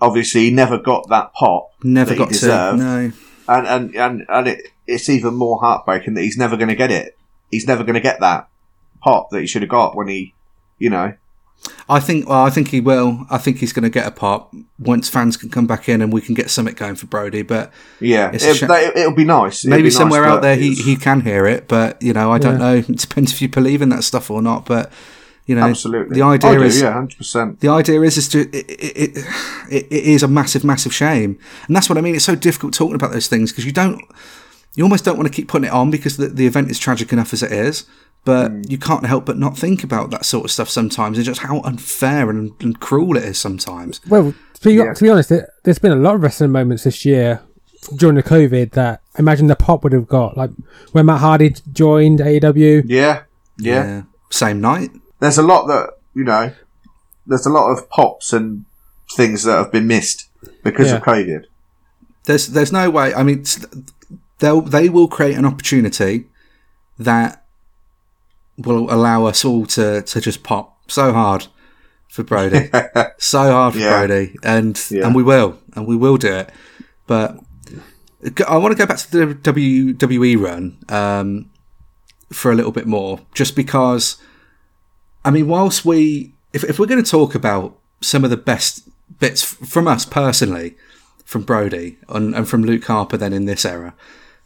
[0.00, 1.72] obviously he never got that pop.
[1.82, 2.34] never that got to.
[2.34, 2.78] deserved.
[2.78, 3.12] No.
[3.48, 6.90] and and and and it, it's even more heartbreaking that he's never going to get
[6.90, 7.16] it.
[7.50, 8.48] He's never going to get that
[9.00, 10.34] pop that he should have got when he,
[10.78, 11.14] you know,
[11.88, 12.28] I think.
[12.28, 13.26] Well, I think he will.
[13.30, 14.46] I think he's going to get a part
[14.78, 17.42] once fans can come back in and we can get something going for Brodie.
[17.42, 19.64] But yeah, it, sh- it'll be nice.
[19.64, 21.66] It'll maybe be nice, somewhere out there he, he can hear it.
[21.68, 22.72] But you know, I don't Yeah.
[22.72, 22.74] know.
[22.88, 24.66] It depends if you believe in that stuff or not.
[24.66, 24.92] But
[25.46, 27.60] you know, absolutely the idea do, is yeah, hundred percent.
[27.60, 29.16] the idea is is to it, it,
[29.70, 32.74] it, it is a massive massive shame and that's what i mean it's so difficult
[32.74, 33.98] talking about those things because you don't
[34.78, 37.12] you almost don't want to keep putting it on because the, the event is tragic
[37.12, 37.84] enough as it is
[38.24, 38.70] but Mm.
[38.70, 41.60] you can't help but not think about that sort of stuff sometimes and just how
[41.62, 44.92] unfair and, and cruel it is sometimes Well, to be, Yeah.
[44.94, 47.40] to be honest, there, there's been a lot of wrestling moments this year
[47.96, 50.36] during the COVID that I imagine the pop would have got.
[50.36, 50.50] Like
[50.92, 52.82] when Matt Hardy joined AEW.
[52.86, 53.22] Yeah,
[53.58, 56.52] yeah, same night There's a lot that you know.
[57.26, 58.64] There's a lot of pops and
[59.16, 60.28] things that have been missed
[60.64, 61.44] because of COVID.
[62.24, 63.64] there's there's no way i mean it's-
[64.38, 66.26] they'll they will create an opportunity
[66.98, 67.44] that
[68.56, 71.46] will allow us all to to just pop so hard
[72.08, 72.70] for Brodie,
[73.18, 74.06] so hard for Yeah.
[74.06, 75.06] Brodie, and Yeah.
[75.06, 76.50] and we will, and we will do it.
[77.06, 77.38] But
[78.48, 81.50] I want to go back to the WWE run um,
[82.32, 84.16] for a little bit more, just because.
[85.24, 88.88] I mean, whilst we, if if we're going to talk about some of the best
[89.20, 90.76] bits f- from us personally,
[91.24, 93.94] from Brodie and, and from Luke Harper, then in this era,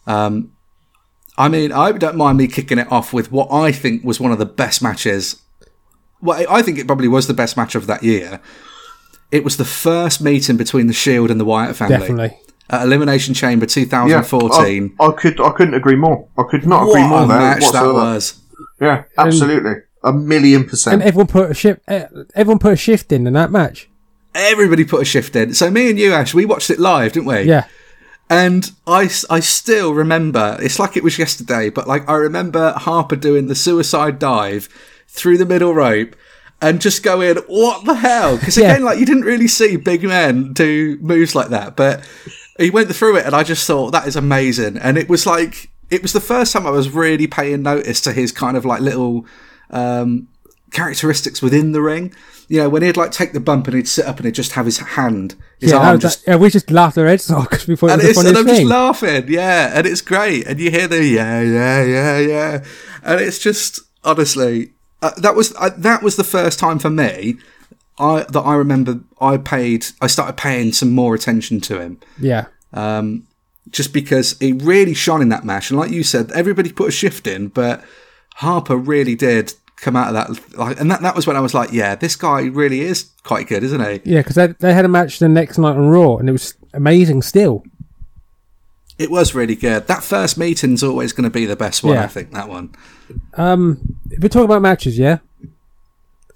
[0.06, 0.52] um,
[1.38, 4.32] I mean, I don't mind me kicking it off with what I think was one
[4.32, 5.40] of the best matches.
[6.20, 8.40] Well, I think it probably was the best match of that year.
[9.30, 12.38] It was the first meeting between the Shield and the Wyatt family Definitely.
[12.68, 14.96] at Elimination Chamber Yeah, 2014.
[15.00, 16.28] I, I could I couldn't agree more.
[16.38, 17.38] I could not agree what more a there.
[17.38, 18.40] match that was!
[18.80, 19.72] Yeah, absolutely.
[20.04, 20.94] a million percent.
[20.94, 21.80] And everyone put a shift.
[21.88, 23.88] eh, Everyone put a shift in in that match.
[24.34, 25.54] Everybody put a shift in.
[25.54, 27.42] So me and you, Ash, we watched it live, didn't we?
[27.42, 27.64] Yeah.
[28.32, 33.14] And I, I still remember, it's like it was yesterday, but like I remember Harper
[33.14, 34.70] doing the suicide dive
[35.06, 36.16] through the middle rope
[36.62, 38.38] and just going, what the hell?
[38.38, 38.72] Because Yeah.
[38.72, 42.08] again, like you didn't really see big men do moves like that, but
[42.58, 44.78] he went through it and I just thought that is amazing.
[44.78, 48.12] And it was like, it was the first time I was really paying notice to
[48.12, 49.26] his kind of like little,
[49.68, 50.28] um,
[50.70, 52.14] characteristics within the ring.
[52.52, 54.52] You know, when he'd like take the bump and he'd sit up and he'd just
[54.52, 57.66] have his hand, his yeah, arm just yeah, we just laughed our heads off because
[57.66, 60.60] we thought and, it was the and I'm just laughing, yeah, and it's great, and
[60.60, 62.64] you hear the yeah, yeah, yeah, yeah,
[63.02, 67.38] and it's just honestly uh, that was uh, that was the first time for me.
[67.98, 72.48] I that I remember I paid I started paying some more attention to him yeah.
[72.74, 73.26] Um,
[73.70, 76.92] just because he really shone in that match and like you said everybody put a
[76.92, 77.82] shift in but
[78.36, 81.52] Harper really did come out of that like and that that was when I was
[81.54, 84.84] like yeah this guy really is quite good isn't he Yeah, because they, they had
[84.84, 87.64] a match the next night on Raw, and it was amazing still.
[88.98, 92.04] it was really good that first meeting's always going to be the best one Yeah.
[92.04, 92.74] I think that one
[93.34, 95.18] Um, if we're talking about matches, yeah.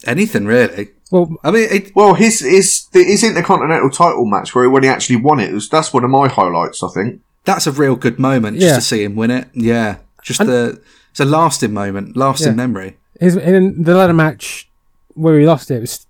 [0.05, 4.69] anything really Well, I mean, it, well, his his the, his intercontinental title match where
[4.69, 6.83] when he actually won it was that's one of my highlights.
[6.83, 7.21] I think.
[7.45, 8.75] that's a real good moment just Yeah.
[8.77, 9.49] to see him win it.
[9.55, 10.81] Yeah, just the
[11.11, 12.55] it's a lasting moment, lasting Yeah.
[12.67, 12.97] memory.
[13.21, 14.69] His in the ladder match
[15.15, 16.07] where he lost it, it was,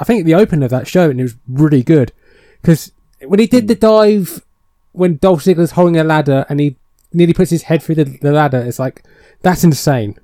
[0.00, 2.12] I think, the opener of that show, and it was really good
[2.62, 2.92] because
[3.26, 4.42] when he did the dive
[4.92, 6.76] when Dolph Ziggler's holding a ladder and he
[7.12, 9.04] nearly puts his head through the, the ladder, it's like
[9.42, 10.16] that's insane,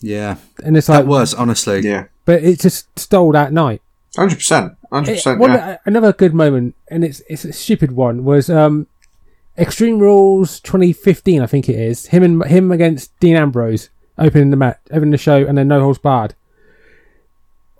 [0.00, 1.80] Yeah, and it's like that like, was honestly.
[1.80, 3.80] Yeah, but it just stole that night.
[4.16, 5.38] hundred percent, hundred It- percent.
[5.38, 8.86] one- Yeah, Another good moment, and it's it's a stupid one, was um,
[9.58, 12.06] Extreme Rules 2015, I think it is.
[12.06, 15.80] Him and him against Dean Ambrose opening the match, opening the show, and then no
[15.80, 16.34] holds barred.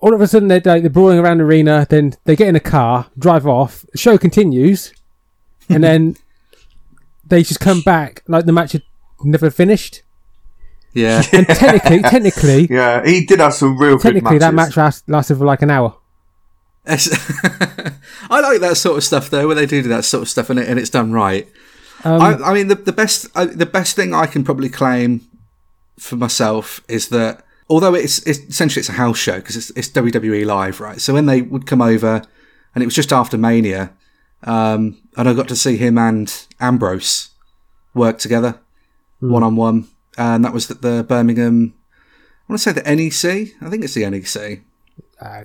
[0.01, 1.87] All of a sudden, they're they're brawling around the arena.
[1.89, 3.85] Then they get in a car, drive off.
[3.93, 4.93] The show continues,
[5.69, 6.17] and then
[7.25, 8.83] they just come back like the match had
[9.23, 10.03] never finished.
[10.95, 15.09] Yeah, And technically, technically, yeah, he did have some real good technically, that match last,
[15.09, 15.97] lasted for like an hour.
[16.87, 20.59] I like that sort of stuff though, where they do that sort of stuff and,
[20.59, 21.49] it, and it's done right.
[22.05, 25.27] Um, I, I mean, the, the best uh, the best thing I can probably claim
[25.99, 29.89] for myself is that although it's, it's essentially it's a house show because it's, it's
[29.89, 31.01] WWE live, right?
[31.01, 32.23] So when they would come over,
[32.75, 33.93] and it was just after Mania,
[34.45, 37.31] um, and I got to see him and Ambrose
[37.95, 38.59] work together
[39.21, 39.89] one on one,
[40.19, 41.75] and that was at the Birmingham.
[42.49, 43.55] I want to say the NEC.
[43.61, 44.63] I think it's the NEC.
[45.21, 45.45] uh,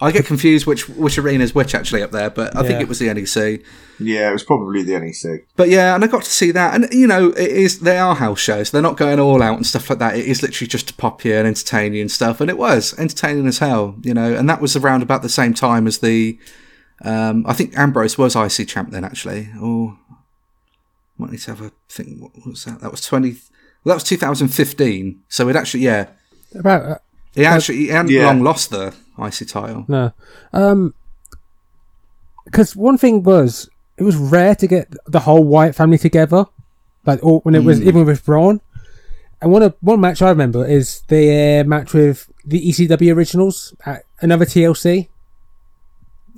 [0.00, 2.86] I get confused which which arena is which actually up there, but I think it
[2.88, 3.62] was the NEC.
[3.98, 5.46] Yeah, it was probably the NEC.
[5.56, 8.14] But yeah, and I got to see that, and you know, it is they are
[8.14, 8.70] house shows.
[8.70, 10.16] They're not going all out and stuff like that.
[10.16, 12.40] It is literally just to pop you and entertain you and stuff.
[12.40, 14.32] And it was entertaining as hell, you know.
[14.34, 16.38] And that was around about the same time as the,
[17.04, 19.48] um, I think Ambrose was IC champ then actually.
[19.60, 19.98] Or
[21.16, 22.22] might need to have a think.
[22.22, 22.80] What was that?
[22.82, 23.30] That was twenty.
[23.82, 25.22] Well, that was 2015.
[25.28, 26.10] So it actually, yeah,
[26.54, 26.98] about uh,
[27.34, 28.26] he actually he hadn't Yeah.
[28.26, 29.84] long lost the IC title.
[29.88, 30.12] No.
[30.52, 30.94] Um
[32.50, 36.46] 'cause because one thing was, it was rare to get the whole Wyatt family together,
[37.04, 38.60] like all, when it was even with Braun.
[39.40, 43.74] And one of, one match I remember is the uh, match with the ECW originals
[43.84, 45.08] at another TLC.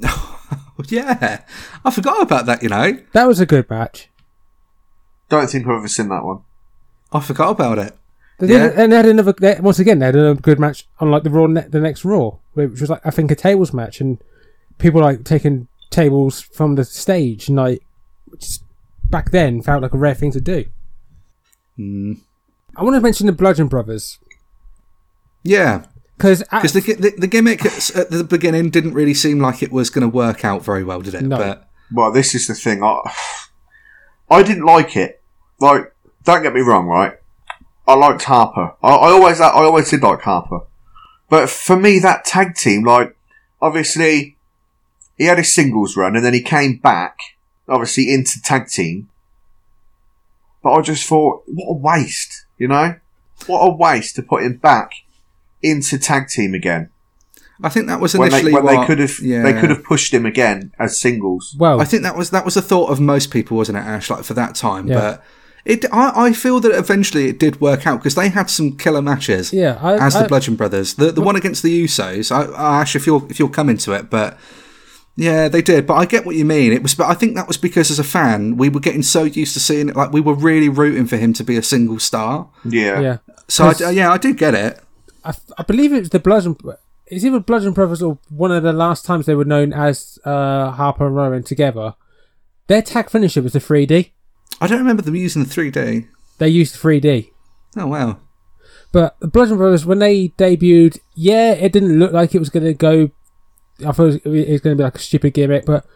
[0.89, 1.43] Yeah,
[1.85, 2.63] I forgot about that.
[2.63, 4.09] You know, That was a good match.
[5.29, 6.41] Don't think I've ever seen that one.
[7.13, 7.97] I forgot about it.
[8.41, 8.69] They Yeah.
[8.69, 9.33] did, and they had another.
[9.33, 12.05] They, once again, they had another good match on like the Raw, ne- the next
[12.05, 14.19] Raw, which was like I think a tables match, and
[14.79, 17.83] people like taking tables from the stage, and like
[18.27, 18.59] which
[19.11, 20.65] back then felt like a rare thing to do.
[21.77, 22.15] Hmm.
[22.77, 24.19] I want to mention the Bludgeon Brothers
[25.43, 25.85] Yeah,
[26.17, 29.73] because because the, the the gimmick at at the beginning didn't really seem like it
[29.73, 31.23] was going to work out very well, did it?
[31.23, 31.37] No.
[31.37, 32.83] But Well, this is the thing.
[32.83, 33.01] I,
[34.31, 35.21] I didn't like it.
[35.61, 35.93] Like,
[36.25, 37.15] don't get me wrong, right?
[37.91, 38.75] I liked Harper.
[38.83, 40.61] I, I always, I always did like Harper.
[41.29, 43.17] But for me, that tag team, like,
[43.61, 44.37] obviously,
[45.17, 47.19] he had his singles run and then he came back,
[47.69, 49.09] obviously, into tag team.
[50.63, 52.97] But I just thought, what a waste, you know?
[53.47, 54.93] What a waste to put him back
[55.63, 56.91] into tag team again.
[57.63, 59.43] I think that was When they, initially when what, they could have, yeah.
[59.43, 61.55] they could have pushed him again as singles.
[61.59, 64.09] well, I think that was that was a thought of most people, wasn't it, Ash?
[64.09, 64.95] Like for that time, Yeah.
[64.95, 65.25] but
[65.65, 69.03] It, I, I feel that eventually it did work out because they had some killer
[69.03, 69.53] matches.
[69.53, 72.31] Yeah, I- as the I- Bludgeon Brothers, the the one against the Usos.
[72.33, 74.39] I, I actually, if you'll if you'll come into it, but
[75.17, 75.87] yeah, they did.
[75.87, 76.73] But I get what you mean.
[76.73, 79.25] It was, but I think that was because as a fan, we were getting so
[79.25, 79.97] used to seeing it.
[79.97, 82.49] Like we were really rooting for him to be a single star.
[82.65, 83.01] Yeah.
[83.01, 83.17] Yeah.
[83.49, 84.81] So I, 'Cause- yeah, I do get it.
[85.25, 86.57] I, I believe it was the Bludgeon.
[87.09, 90.71] Is either Bludgeon Brothers or one of the last times they were known as uh,
[90.71, 91.95] Harper and Rowan together.
[92.69, 94.13] Their tag finisher was the 3D.
[94.61, 96.09] I don't remember them using the 3D.
[96.39, 97.31] They used 3D.
[97.77, 98.19] Oh wow.
[98.93, 102.65] But the Bludgeon Brothers, when they debuted, yeah, it didn't look like it was going
[102.67, 103.11] to go.
[103.87, 105.87] I thought it was, was going to be like a stupid gimmick, but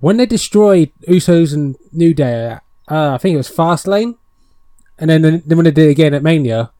[0.00, 4.16] when they destroyed Usos and New Day, uh, I think it was Fastlane,
[4.98, 6.70] and then, then when they did it again at Mania,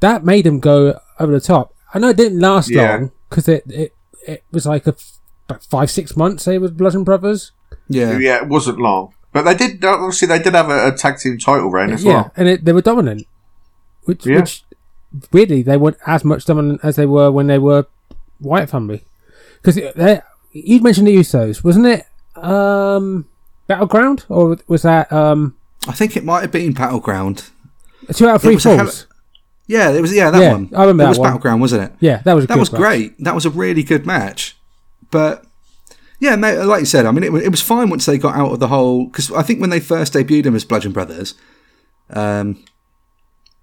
[0.00, 1.74] that made them go over the top.
[1.92, 2.90] I know it didn't last Yeah.
[2.96, 3.94] long because it, it
[4.26, 5.18] it was like a f-
[5.48, 6.44] about five six months.
[6.44, 7.52] They was Bludgeon Brothers,
[7.88, 8.18] Yeah.
[8.18, 9.14] Yeah, it wasn't long.
[9.32, 12.12] But they did, obviously, they did have a, a tag team title reign as yeah,
[12.14, 12.32] well.
[12.36, 13.26] and it, they were dominant.
[14.04, 14.40] Which, Yeah.
[14.40, 14.64] which
[15.32, 17.86] weirdly they weren't as much dominant as they were when they were
[18.40, 19.04] Wyatt Family.
[19.62, 19.76] Because
[20.52, 22.06] you mentioned the Usos, wasn't it?
[22.36, 23.26] Um,
[23.66, 25.54] Battleground, or was that um,
[25.86, 27.44] I think it might have been Battleground.
[28.12, 29.06] two out of three was a hell- falls?
[29.68, 30.12] Yeah, it was.
[30.12, 30.70] Yeah, that Yeah, one.
[30.74, 31.26] I remember It that was one.
[31.28, 31.92] Battleground, wasn't it?
[32.00, 32.80] Yeah, that was a That good was match.
[32.80, 33.22] great.
[33.22, 34.56] That was a really good match.
[35.12, 35.44] But
[36.20, 38.52] yeah, mate, like you said, I mean, it, it was fine once they got out
[38.52, 39.06] of the whole.
[39.06, 41.34] Because I think when they first debuted him as Bludgeon Brothers,
[42.10, 42.62] um,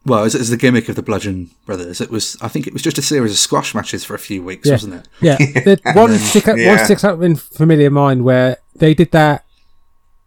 [0.05, 2.35] well, as, as the gimmick of the Bludgeon Brothers, it was.
[2.41, 4.73] I think it was just a series of squash matches for a few weeks, Yeah.
[4.73, 5.07] wasn't it?
[5.21, 6.75] Yeah, the one stick up, Yeah.
[6.75, 9.45] one sticks up in familiar mind where they did that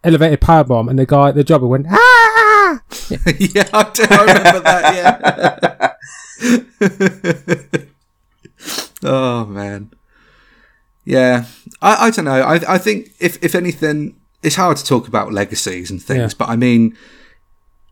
[0.04, 2.80] elevated power bomb, and the guy, the jobber, went ah.
[3.38, 5.96] yeah, I, do, I remember that.
[6.40, 7.80] Yeah.
[9.02, 9.90] oh man.
[11.04, 11.46] Yeah,
[11.80, 12.42] I, I don't know.
[12.42, 16.36] I I think if if anything, it's hard to talk about legacies and things, Yeah.
[16.38, 16.96] but I mean,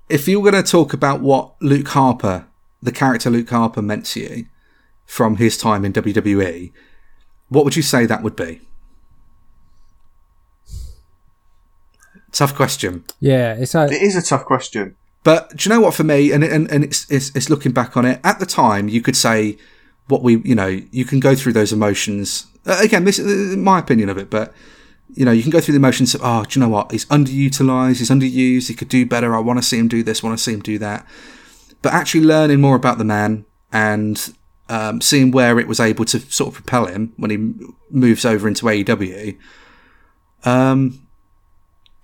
[0.09, 2.47] if you were going to talk about what Luke Harper,
[2.83, 4.47] the character Luke Harper, meant to you
[5.07, 6.71] from his time in WWE,
[7.49, 8.61] what would you say that would be?
[12.33, 13.05] Tough question.
[13.21, 14.97] Yeah, it's like It is a tough question.
[15.25, 15.95] But do you know what?
[15.95, 18.89] For me, and and, and it's, it's it's looking back on it at the time,
[18.89, 19.57] you could say
[20.09, 22.47] what we you know you can go through those emotions.
[22.67, 24.53] Uh, again, this is my opinion of it, but
[25.15, 26.93] you know you can go through the emotions of oh, do you know what?
[26.93, 27.99] He's underutilized.
[27.99, 28.69] He's underused.
[28.69, 29.35] He could do better.
[29.35, 30.23] I want to see him do this.
[30.23, 31.07] Want to see him do that.
[31.83, 34.35] But actually learning more about the man and
[34.69, 37.55] um, seeing where it was able to sort of propel him when he
[37.91, 39.39] moves over into AEW.
[40.45, 41.07] Um,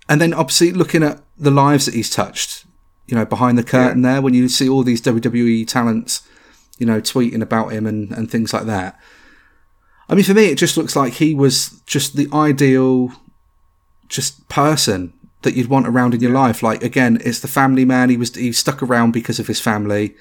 [0.09, 2.65] and then obviously looking at the lives that he's touched,
[3.07, 6.27] you know, behind the curtain there, when you see all these WWE talents,
[6.77, 8.99] you know, tweeting about him and, and things like that.
[10.09, 13.11] I mean, for me, it just looks like he was just the ideal,
[14.07, 16.61] just person that you'd want around in your life.
[16.63, 18.09] Like again, it's the family man.
[18.09, 20.15] He was he stuck around because of his family.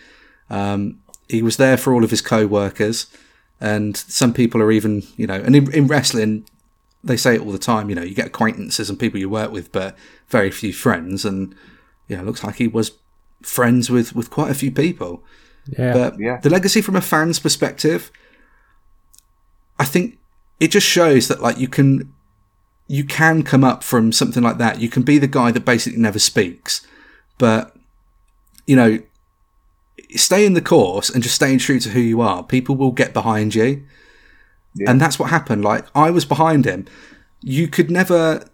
[0.50, 3.06] Um, he was there for all of his co-workers,
[3.60, 6.46] and some people are even, you know, and in, in wrestling,
[7.02, 7.88] they say it all the time.
[7.88, 9.96] You know, you get acquaintances and people you work with, but
[10.28, 11.24] very few friends.
[11.24, 11.54] And
[12.08, 12.92] you know, it looks like he was
[13.42, 15.22] friends with with quite a few people.
[15.78, 16.38] yeah, But Yeah.
[16.42, 18.10] the legacy from a fan's perspective,
[19.78, 20.18] I think
[20.60, 22.12] it just shows that like you can
[22.86, 24.80] you can come up from something like that.
[24.80, 26.86] You can be the guy that basically never speaks,
[27.38, 27.74] but
[28.66, 28.98] you know,
[30.16, 32.42] stay in the course and just staying true to who you are.
[32.42, 33.84] People will get behind you.
[34.74, 34.90] Yeah.
[34.90, 35.64] And that's what happened.
[35.64, 36.86] Like I was behind him.
[37.40, 38.48] You could never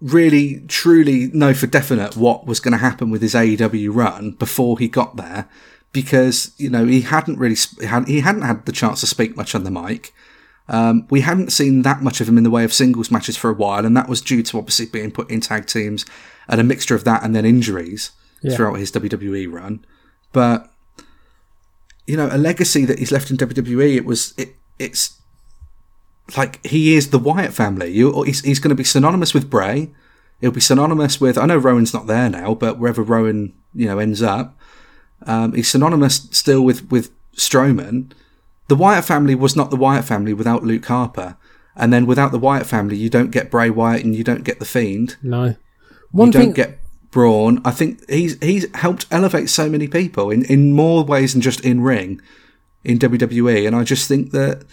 [0.00, 4.78] really truly know for definite what was going to happen with his AEW run before
[4.78, 5.48] he got there
[5.92, 9.06] because you know he hadn't really sp- he hadn't- he hadn't had the chance to
[9.06, 10.12] speak much on the mic.
[10.68, 13.50] Um, we hadn't seen that much of him in the way of singles matches for
[13.50, 16.04] a while, and that was due to obviously being put in tag teams
[16.48, 18.10] and a mixture of that and then injuries
[18.42, 18.54] Yeah.
[18.56, 19.84] throughout his WWE run.
[20.32, 20.70] But
[22.06, 25.16] you know, a legacy that he's left in WWE, it was it it's
[26.36, 27.90] like he is the Wyatt family.
[27.92, 29.90] You, he's, he's going to be synonymous with Bray.
[30.40, 31.38] He'll be synonymous with.
[31.38, 34.58] I know Rowan's not there now, but wherever Rowan you know ends up,
[35.26, 38.10] um, he's synonymous still with with Strowman.
[38.68, 41.36] The Wyatt family was not the Wyatt family without Luke Harper,
[41.76, 44.58] and then without the Wyatt family, you don't get Bray Wyatt and you don't get
[44.58, 45.16] the Fiend.
[45.22, 45.54] no.
[46.12, 46.78] One you thing, don't get
[47.10, 47.60] Braun.
[47.64, 51.60] I think he's he's helped elevate so many people in, in more ways than just
[51.64, 52.20] in ring
[52.84, 54.64] in WWE, and I just think that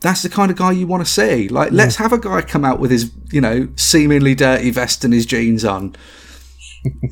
[0.00, 1.48] that's the kind of guy you want to see.
[1.48, 5.14] Like, let's have a guy come out with his you know seemingly dirty vest and
[5.14, 5.94] his jeans on.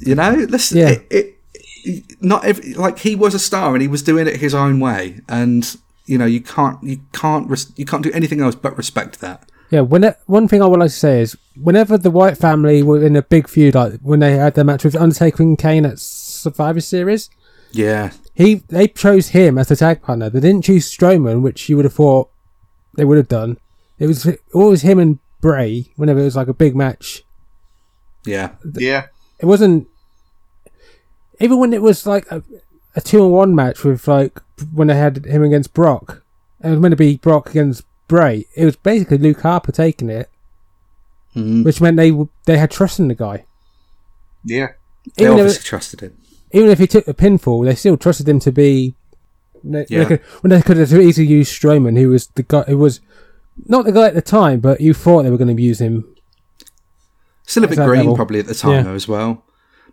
[0.01, 0.91] You know, let's Yeah.
[1.11, 1.39] it,
[1.85, 4.81] it, not every, like he was a star and he was doing it his own
[4.81, 5.77] way, and
[6.09, 9.51] you know you can't you can't res- you can't do anything else but respect that.
[9.71, 12.83] Yeah, when it, one thing I would like to say is whenever the Wyatt family
[12.83, 15.85] were in a big feud, like when they had their match with Undertaker and Kane
[15.85, 17.29] at Survivor Series,
[17.73, 20.31] Yeah, he they chose him as the tag partner.
[20.31, 22.31] They didn't choose Strowman, which you would have thought
[22.97, 23.59] they would have done.
[23.99, 27.23] It was always him and Bray whenever it was like a big match.
[28.25, 29.07] yeah, Yeah.
[29.39, 29.87] It wasn't
[31.41, 32.43] even when it was like a,
[32.97, 34.41] a two on one match with like
[34.73, 36.23] when they had him against Brock.
[36.63, 38.47] It was meant to be Brock against Bray.
[38.57, 40.29] It was basically Luke Harper taking it,
[41.37, 41.65] Mhm.
[41.65, 42.13] which meant they
[42.47, 43.45] they had trust in the guy.
[44.45, 44.69] Yeah.
[45.17, 46.17] they Even if, obviously trusted him.
[46.53, 48.95] even if he took the pinfall, they still trusted him to be.
[49.65, 50.01] They, Yeah.
[50.01, 53.01] they could, when they could have easily used Strowman, who was the guy who was
[53.67, 56.05] not the guy at the time, but you thought they were going to use him.
[57.47, 58.15] Still a bit green level.
[58.17, 58.83] probably at the time Yeah.
[58.83, 59.43] though as well.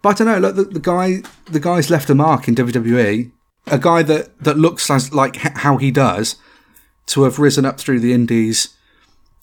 [0.02, 0.40] But I don't know.
[0.48, 3.32] Look, the, the guy, the guy's left a mark in WWE.
[3.68, 6.36] A guy that that looks as like how he does
[7.08, 8.76] to have risen up through the Indies.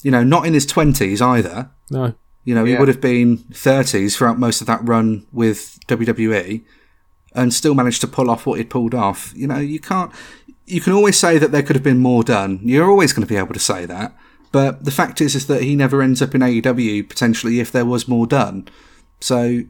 [0.03, 1.71] You know, not in his twenties either.
[1.91, 2.15] No,
[2.45, 6.65] You know, he would have been thirties throughout most of that run with WWE,
[7.35, 9.33] and still managed to pull off what he'd pulled off.
[9.37, 10.11] You know, you can't.
[10.67, 12.61] You can always say that there could have been more done.
[12.63, 14.17] You're always going to be able to say that.
[14.53, 17.87] But the fact is, is that he never ends up in AEW potentially if there
[17.87, 18.69] was more done.
[19.21, 19.63] So,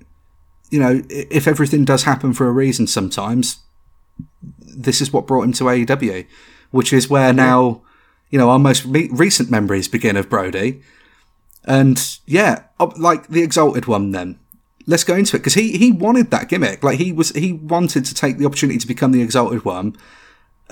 [0.71, 3.59] you know, if everything does happen for a reason, sometimes
[4.59, 6.27] this is what brought him to AEW,
[6.71, 7.83] which is where now,
[8.31, 10.83] you know, our most re- recent memories begin of Brodie.
[11.65, 12.65] And yeah,
[12.97, 14.39] like the Exalted one, then
[14.87, 16.83] let's go into it because he he wanted that gimmick.
[16.83, 19.97] Like he was he wanted to take the opportunity to become the Exalted one.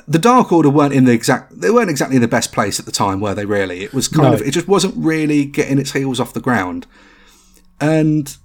[0.09, 2.87] The Dark Order weren't in the exact they weren't exactly in the best place at
[2.87, 3.45] the time, were they?
[3.45, 4.35] Really, it was kind No.
[4.35, 6.87] of it just wasn't really getting its heels off the ground.
[7.81, 8.37] And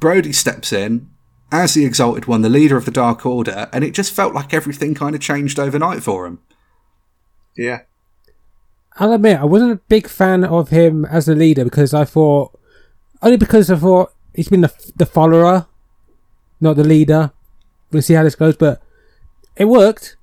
[0.00, 1.08] Brodie steps in
[1.52, 4.52] as the Exalted One, the leader of the Dark Order, and it just felt like
[4.52, 6.40] everything kind of changed overnight for him.
[7.56, 7.82] Yeah.
[8.98, 12.58] I'll admit I wasn't a big fan of him as a leader because I thought
[13.22, 15.66] only because I thought he's been the the follower,
[16.60, 17.32] not the leader.
[17.92, 18.82] We'll see how this goes, but
[19.54, 20.16] it worked.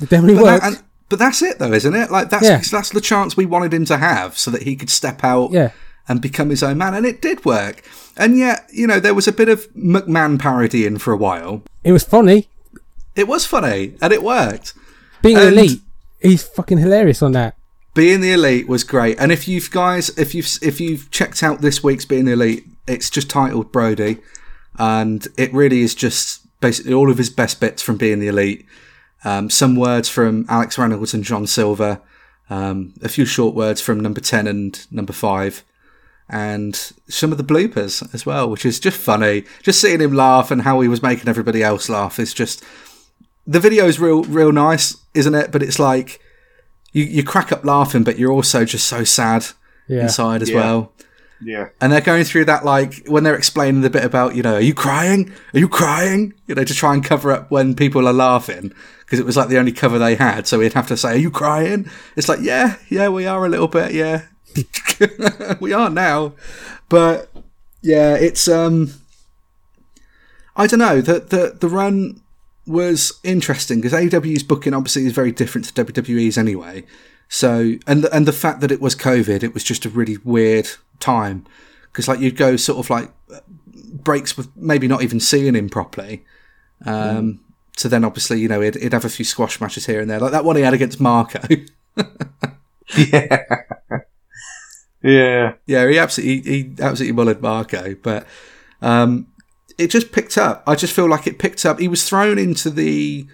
[0.00, 0.62] It definitely But, worked.
[0.62, 2.10] that, and, but that's it, though, isn't it?
[2.10, 2.60] Like that's Yeah.
[2.70, 5.70] that's the chance we wanted him to have, so that he could step out yeah,
[6.10, 7.82] and become his own man, and it did work.
[8.16, 11.62] And yet, you know, there was a bit of McMahon parody in for a while.
[11.84, 12.48] it was funny.
[13.14, 14.74] It was funny, and it worked.
[15.22, 15.80] Being And- elite,
[16.20, 17.54] he's fucking hilarious on that.
[17.94, 21.60] Being the elite was great, and if you've guys, if you've if you've checked out
[21.60, 24.18] this week's Being the Elite, it's just titled Brodie,
[24.78, 28.64] and it really is just basically all of his best bits from Being the Elite.
[29.24, 32.00] Um, some words from Alex Reynolds and John Silver,
[32.48, 35.64] um, a few short words from number ten and number five,
[36.32, 36.74] and
[37.08, 39.44] some of the bloopers as well, which is just funny.
[39.62, 42.62] Just seeing him laugh and how he was making everybody else laugh is just
[43.46, 45.50] the video's real real nice, isn't it?
[45.50, 46.20] But it's like
[46.92, 49.46] you, you crack up laughing, but you're also just so sad
[49.88, 50.56] Yeah, inside as Yeah.
[50.56, 50.92] well.
[51.42, 51.68] Yeah.
[51.80, 54.60] And they're going through that like when they're explaining the bit about you know, are
[54.60, 55.32] you crying?
[55.54, 56.34] Are you crying?
[56.46, 59.48] You know, to try and cover up when people are laughing because it was like
[59.48, 60.46] the only cover they had.
[60.46, 63.48] So he'd have to say, "Are you crying?" It's like, yeah, yeah, we are a
[63.48, 64.26] little bit, yeah,
[65.60, 66.32] we are now.
[66.88, 67.30] But
[67.82, 68.92] yeah, it's um,
[70.56, 71.00] I don't know.
[71.00, 72.20] The the the run
[72.66, 76.84] was interesting because AEW's booking obviously is very different to WWE's anyway.
[77.28, 80.18] So and the, and the fact that it was COVID, it was just a really
[80.24, 81.46] weird time
[81.84, 83.10] because like you'd go sort of like
[83.92, 86.24] breaks with maybe not even seeing him properly.
[86.84, 87.40] Um,
[87.76, 90.20] So then obviously you know he'd, he'd have a few squash matches here and there,
[90.20, 91.40] like that one he had against Marko.
[92.96, 93.44] Yeah.
[95.02, 95.54] Yeah.
[95.66, 98.26] Yeah, he absolutely he absolutely mullered Marko, but
[98.82, 99.26] um,
[99.78, 100.62] it just picked up.
[100.66, 101.78] I just feel like it picked up.
[101.78, 103.26] He was thrown into the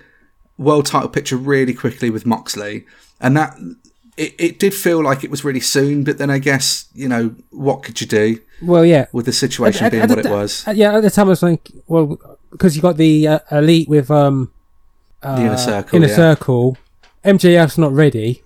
[0.59, 2.87] world title picture really quickly with Moxley,
[3.21, 3.57] and that
[4.17, 6.05] it, it did feel like it was really soon.
[6.05, 9.07] But then I guess you know what could you do well, yeah.
[9.13, 10.67] with the situation At- being at what the- it was?
[10.69, 12.17] uh, yeah, at the time I was like, well,
[12.53, 14.53] because you got the uh, elite with um,
[15.23, 16.17] uh, The Inner Circle, Inner yeah.
[16.17, 16.79] circle.
[17.25, 18.45] MJF's not ready.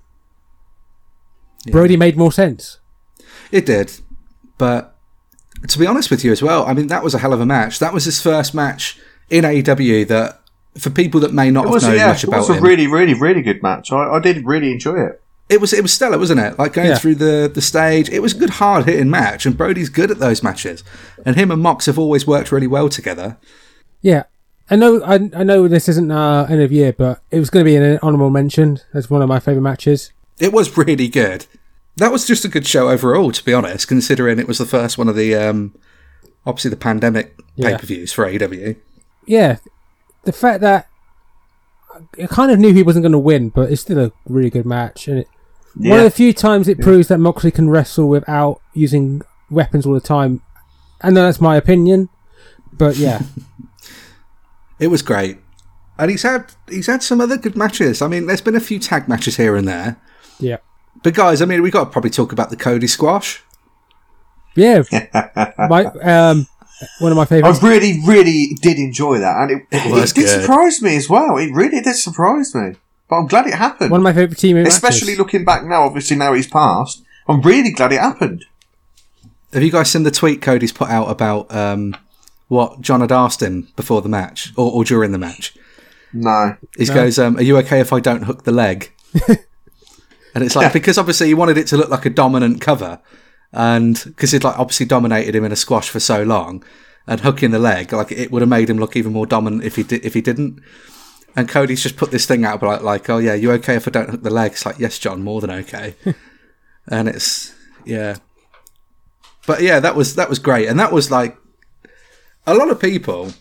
[1.70, 2.78] Brodie made more sense.
[3.52, 3.92] It did,
[4.58, 4.96] but
[5.68, 7.46] to be honest with you as well, I mean that was a hell of a
[7.46, 7.78] match.
[7.78, 8.98] That was his first match
[9.28, 10.06] in AEW.
[10.08, 10.40] That
[10.78, 12.62] for people that may not It have was, known yeah, much it was a him,
[12.64, 13.92] really, really, really good match.
[13.92, 15.20] I, I did really enjoy it.
[15.48, 16.58] it was it was stellar, wasn't it?
[16.58, 16.98] Like going Yeah.
[16.98, 20.18] through the the stage, it was a good hard hitting match, and Brodie's good at
[20.20, 20.84] those matches,
[21.26, 23.36] and him and Mox have always worked really well together.
[24.00, 24.22] Yeah,
[24.70, 25.02] I know.
[25.02, 27.76] I, I know this isn't uh, end of year, but it was going to be
[27.76, 30.12] an honourable mention as one of my favourite matches.
[30.38, 31.46] It was really good.
[31.96, 34.96] That was just a good show overall, to be honest, considering it was the first
[34.96, 35.74] one of the um,
[36.46, 37.70] obviously the pandemic Yeah.
[37.72, 38.76] pay per views for AEW.
[39.26, 39.56] Yeah,
[40.24, 40.88] the fact that
[42.18, 44.64] I kind of knew he wasn't going to win, but it's still a really good
[44.64, 45.28] match, and it,
[45.74, 49.92] One of the few times it proves that Moxley can wrestle without using weapons all
[49.94, 50.40] the time.
[51.02, 52.08] And that's my opinion,
[52.72, 53.20] but yeah,
[54.78, 55.38] It was great,
[55.98, 58.00] and he's had he's had some other good matches.
[58.00, 59.96] I mean, there's been a few tag matches here and there,
[60.38, 60.56] yeah,
[61.02, 63.42] but guys, I mean, we got to probably talk about the Cody squash.
[64.54, 64.82] yeah.
[65.58, 66.46] my um,
[66.98, 70.80] one of my I really, really did enjoy that, and it, It it, did surprise
[70.80, 71.36] me as well.
[71.36, 72.76] It really did surprise me,
[73.08, 73.90] but I'm glad it happened.
[73.90, 75.18] One of my favorite team Especially matches.
[75.18, 77.02] looking back now, obviously now he's passed.
[77.28, 78.46] I'm really glad it happened.
[79.52, 81.96] Have you guys seen the tweet Cody's put out about um,
[82.48, 85.54] what Jon had asked him before the match or, or during the match?
[86.12, 88.92] No, He goes, um, "Are you okay if I don't hook the leg?"
[90.34, 93.00] and it's like because obviously he wanted it to look like a dominant cover,
[93.52, 96.64] and because he'd like obviously dominated him in a squash for so long,
[97.06, 99.76] and hooking the leg like it would have made him look even more dominant if
[99.76, 100.60] he did if he didn't.
[101.36, 103.90] And Cody's just put this thing out like, like, "Oh yeah, you okay if I
[103.90, 105.94] don't hook the leg?" It's like, "Yes, Jon, more than okay."
[106.88, 107.54] and it's
[107.84, 108.16] yeah,
[109.46, 111.36] but yeah, that was that was great, and that was like
[112.46, 113.32] a lot of people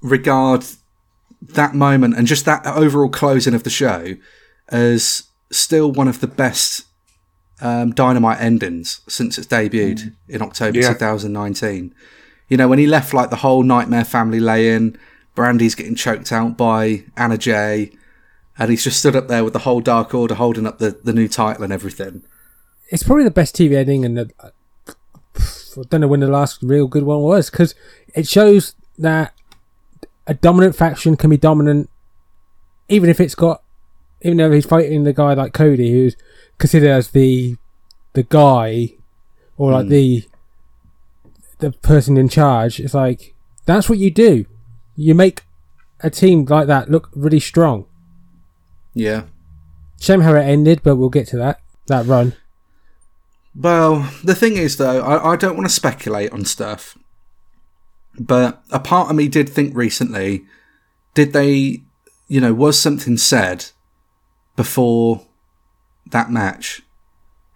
[0.00, 0.64] regard
[1.40, 4.14] that moment and just that overall closing of the show
[4.68, 5.24] as
[5.58, 6.84] still one of the best
[7.60, 10.92] um, dynamite endings since it's debuted in October Yeah.
[10.92, 11.94] 2019.
[12.48, 14.98] You know, when he left like the whole Nightmare family lay in,
[15.34, 17.90] Brandi's getting choked out by Anna Jay,
[18.58, 21.12] and he's just stood up there with the whole Dark Order holding up the, the
[21.12, 22.22] new title and everything.
[22.90, 24.50] it's probably the best TV ending, and I
[25.90, 27.74] don't know when the last real good one was because
[28.14, 29.32] it shows that
[30.28, 31.90] a dominant faction can be dominant,
[32.88, 33.62] even if it's got,
[34.24, 36.16] even though he's fighting the guy like Cody, who's
[36.58, 37.56] considered as the
[38.14, 38.94] the guy
[39.56, 39.90] or like hmm.
[39.90, 40.24] the
[41.58, 42.80] the person in charge.
[42.80, 43.34] It's like
[43.66, 44.46] that's what you do.
[44.96, 45.42] You make
[46.00, 47.86] a team like that look really strong.
[48.94, 49.24] Yeah.
[50.00, 52.34] Shame how it ended, but we'll get to that that run.
[53.54, 56.98] Well, the thing is, though, I, I don't want to speculate on stuff,
[58.18, 60.44] but a part of me did think recently,
[61.14, 61.82] did they,
[62.26, 63.66] you know, was something said
[64.56, 65.22] before
[66.10, 66.82] that match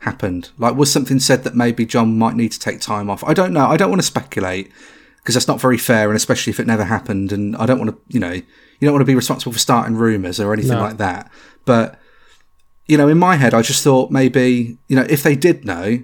[0.01, 0.51] happened?
[0.59, 3.25] Like, was something said that maybe Jon might need to take time off?
[3.25, 3.67] I don't know.
[3.67, 4.71] I don't want to speculate
[5.19, 7.91] because that's not very fair, and especially if it never happened, and I don't want
[7.91, 8.43] to, you know, you
[8.87, 10.81] don't want to be responsible for starting rumours or anything No.
[10.81, 11.31] like that.
[11.65, 11.99] But
[12.87, 16.03] you know, in my head, I just thought maybe, you know, if they did know,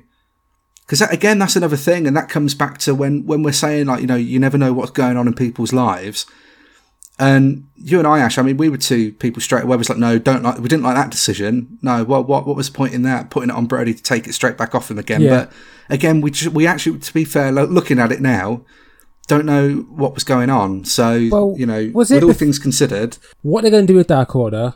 [0.85, 3.87] because that, again, that's another thing, and that comes back to when when we're saying
[3.87, 6.27] like, you know, you never know what's going on in people's lives.
[7.19, 9.77] And you and I, Ash, I mean, we were two people straight away.
[9.77, 10.59] Was like, no, don't like.
[10.59, 11.79] We didn't like that decision.
[11.81, 13.31] No, well, what what was the point in that?
[13.31, 15.21] Putting it on Brodie to take it straight back off him again.
[15.23, 15.31] Yeah.
[15.31, 15.53] But
[15.91, 18.63] again, we ju- we actually, to be fair, lo- looking at it now,
[19.29, 20.85] don't know what was going on.
[20.85, 23.87] So Well, you know, was with it all bef- things considered, what are they're going
[23.87, 24.75] to do with Dark Order?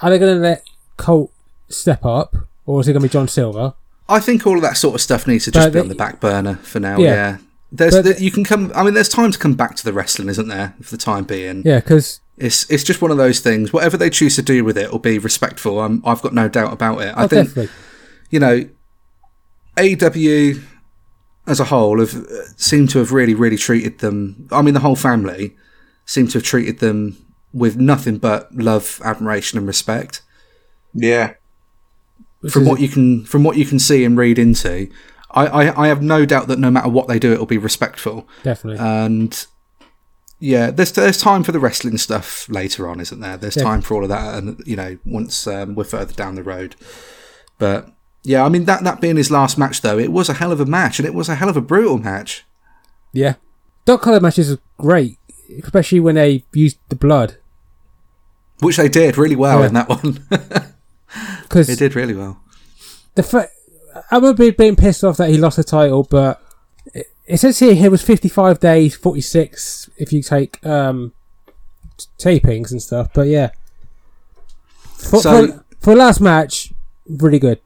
[0.00, 0.64] Are they going to let
[0.96, 1.30] Colt
[1.68, 2.34] step up,
[2.66, 3.74] or is it going to be John Silver?
[4.08, 5.94] I think all of that sort of stuff needs to just But be on the-
[5.94, 6.98] the back burner for now.
[6.98, 7.14] Yeah.
[7.14, 7.36] Yeah.
[7.76, 8.70] There's But- the, you can come.
[8.74, 10.74] I mean, there's time to come back to the wrestling, isn't there?
[10.80, 13.72] For the time being, Yeah, because it's it's just one of those things.
[13.72, 15.80] Whatever they choose to do with it will be respectful.
[15.80, 17.12] I'm, I've got no doubt about it.
[17.16, 17.74] I oh, think definitely.
[18.30, 18.68] you know,
[19.76, 20.62] AEW
[21.46, 24.48] as a whole have uh, seemed to have really, really treated them.
[24.52, 25.56] I mean, the whole family
[26.06, 27.16] seem to have treated them
[27.52, 30.22] with nothing but love, admiration, and respect.
[30.94, 31.34] yeah,
[32.40, 34.88] Which from is- what you can from what you can see and read into,
[35.34, 37.58] I, I, I have no doubt that no matter what they do, it will be
[37.58, 38.26] respectful.
[38.42, 38.78] definitely.
[38.78, 39.46] And
[40.40, 43.36] yeah, there's there's time for the wrestling stuff later on, isn't there?
[43.36, 43.62] There's Yeah.
[43.64, 46.76] time for all of that, and you know, once um, we're further down the road.
[47.58, 47.90] But
[48.22, 50.60] yeah, I mean that that being his last match, though, it was a hell of
[50.60, 52.44] a match, and it was a hell of a brutal match.
[53.12, 53.34] yeah,
[53.84, 55.18] Dog Collar matches are great,
[55.62, 57.38] especially when they used the blood.
[58.60, 59.66] Which they did really well Yeah.
[59.66, 60.26] in that one.
[61.42, 62.40] Because they did really well.
[63.14, 63.48] the fa-
[64.10, 66.42] I remember being- being pissed off that he lost the title, but
[66.94, 71.12] it, it says here he was 55 days, 46 if you take um,
[71.96, 73.08] t- tapings and stuff.
[73.14, 73.50] But yeah,
[74.96, 76.72] for, So- for, for last match,
[77.08, 77.60] really good.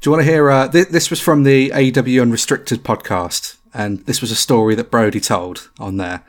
[0.00, 0.50] Do you want to hear?
[0.50, 4.90] Uh, th- this was from the AEW Unrestricted podcast, and this was a story that
[4.90, 6.24] Brodie told on there.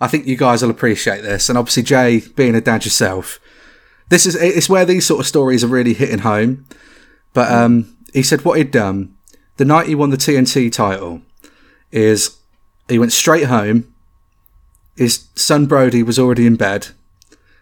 [0.00, 3.38] I think you guys will appreciate this, and obviously Jay, being a dad yourself,
[4.08, 6.66] this is it's where these sort of stories are really hitting home.
[7.32, 9.16] But um, he said what he'd done
[9.56, 11.22] the night he won the TNT title
[11.90, 12.38] is
[12.88, 13.94] he went straight home.
[14.96, 16.88] His son Brodie was already in bed,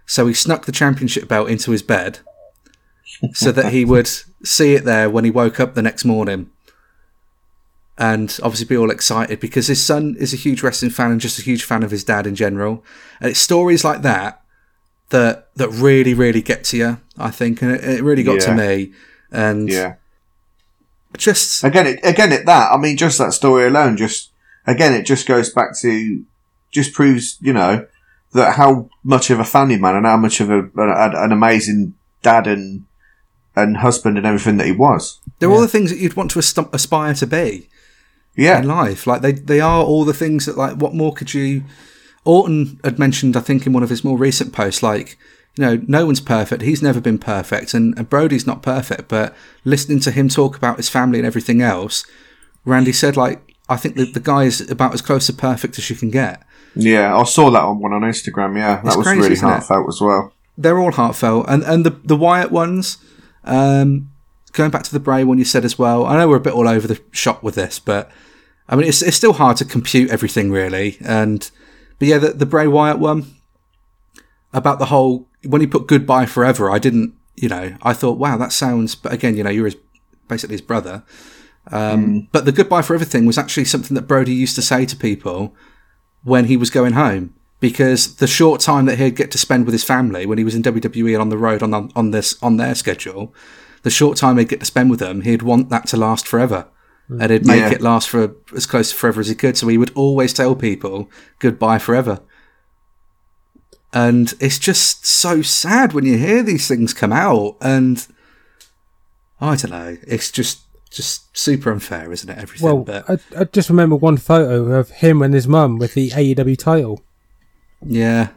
[0.07, 2.21] so he snuck the championship belt into his bed
[3.35, 4.07] so that he would
[4.45, 6.51] see it there when he woke up the next morning
[7.99, 11.39] and obviously be all excited because his son is a huge wrestling fan and just
[11.39, 12.83] a huge fan of his dad in general.
[13.21, 14.43] And it's stories like that
[15.11, 17.61] that that really, really get to you, I think.
[17.63, 18.93] And it, it really got to me
[19.31, 19.97] and Yeah.
[21.17, 24.31] Just Again, it, again, at that, I mean, just that story alone, just
[24.67, 26.25] again, it just goes back to,
[26.71, 27.87] just proves, you know,
[28.33, 31.95] that how much of a family man and how much of a, an, an amazing
[32.23, 32.87] dad and
[33.57, 35.19] and husband and everything that he was.
[35.39, 37.69] they're all the things that you'd want to aspire to be.
[38.37, 39.09] Yeah, in life.
[39.09, 41.65] Like they, they are all the things that like what more could you
[42.25, 45.19] Orton had mentioned, I think, in one of his more recent posts, like,
[45.57, 46.63] you know, no one's perfect.
[46.63, 49.35] He's never been perfect and, and Brodie's not perfect, but
[49.65, 52.05] listening to him talk about his family and everything else,
[52.65, 55.89] Randy said like I think that the guy is about as close to perfect as
[55.91, 56.43] you can get.
[56.75, 58.57] yeah, I saw that on one on Instagram.
[58.57, 59.41] Yeah, that It's was crazy, really it?
[59.41, 60.33] heartfelt as well.
[60.59, 61.47] They're all heartfelt.
[61.49, 62.99] And and the the Wyatt ones,
[63.45, 64.11] um
[64.53, 66.55] going back to the Bray one you said as well, I know we're a bit
[66.55, 68.11] all over the shop with this, but
[68.69, 70.97] I mean it's it's still hard to compute everything really.
[71.01, 71.49] And
[71.99, 73.27] but yeah, the, the Bray Wyatt one
[74.53, 78.37] about the whole when he put goodbye forever, I didn't you know, I thought, wow,
[78.37, 79.77] that sounds but again, you know, you're his
[80.29, 81.03] basically his brother.
[81.71, 84.97] Um, But the goodbye forever thing was actually something that Brodie used to say to
[84.97, 85.55] people
[86.25, 87.35] when he was going home.
[87.61, 90.55] Because the short time that he'd get to spend with his family when he was
[90.55, 93.35] in WWE and on the road on on this on their schedule,
[93.83, 96.69] the short time he'd get to spend with them, he'd want that to last forever.
[97.11, 97.73] And he'd make Yeah.
[97.73, 99.59] it last for as close to forever as he could.
[99.59, 102.21] So he would always tell people goodbye forever.
[103.93, 107.57] And it's just so sad when you hear these things come out.
[107.61, 108.07] And
[109.41, 109.97] I don't know.
[110.07, 110.61] It's just
[110.91, 112.39] just super unfair, isn't it?
[112.39, 112.65] Everything.
[112.67, 116.11] Well, but I, I just remember one photo of him and his mum with the
[116.11, 117.03] AEW title.
[117.85, 118.29] yeah.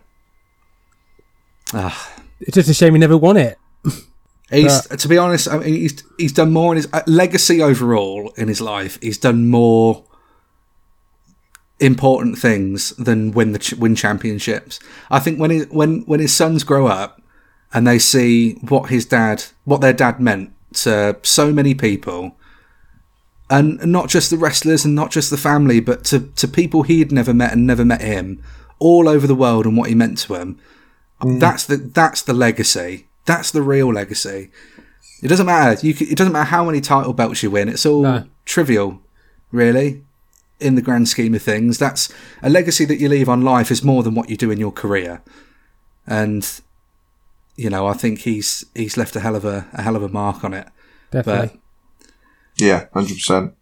[1.74, 2.14] Ah.
[2.39, 3.58] It's just a shame he never won it.
[4.51, 8.32] He's, to be honest, I mean, he's he's done more in his uh, legacy overall
[8.38, 8.99] in his life.
[9.01, 10.04] He's done more
[11.84, 14.79] important things than win the ch- win championships.
[15.11, 17.21] I think when he, when when his sons grow up
[17.73, 22.36] and they see what his dad, what their dad meant to so many people,
[23.49, 26.99] and not just the wrestlers and not just the family, but to to people he
[26.99, 28.41] had never met and never met him
[28.79, 30.59] all over the world and what he meant to him.
[31.21, 31.39] Mm.
[31.39, 33.07] That's the that's the legacy.
[33.25, 34.49] That's the real legacy.
[35.21, 35.86] It doesn't matter.
[35.86, 37.69] You can, it doesn't matter how many title belts you win.
[37.69, 38.25] It's all No.
[38.45, 38.99] trivial,
[39.53, 40.03] really,
[40.64, 41.78] in the grand scheme of things.
[41.78, 42.11] That's
[42.41, 44.72] a legacy that you leave on life is more than what you do in your
[44.72, 45.22] career.
[46.07, 46.47] And
[47.55, 50.09] you know, I think he's he's left a hell of a, a hell of a
[50.09, 50.68] mark on it.
[51.11, 51.59] Definitely.
[52.57, 53.53] Yeah, hundred percent.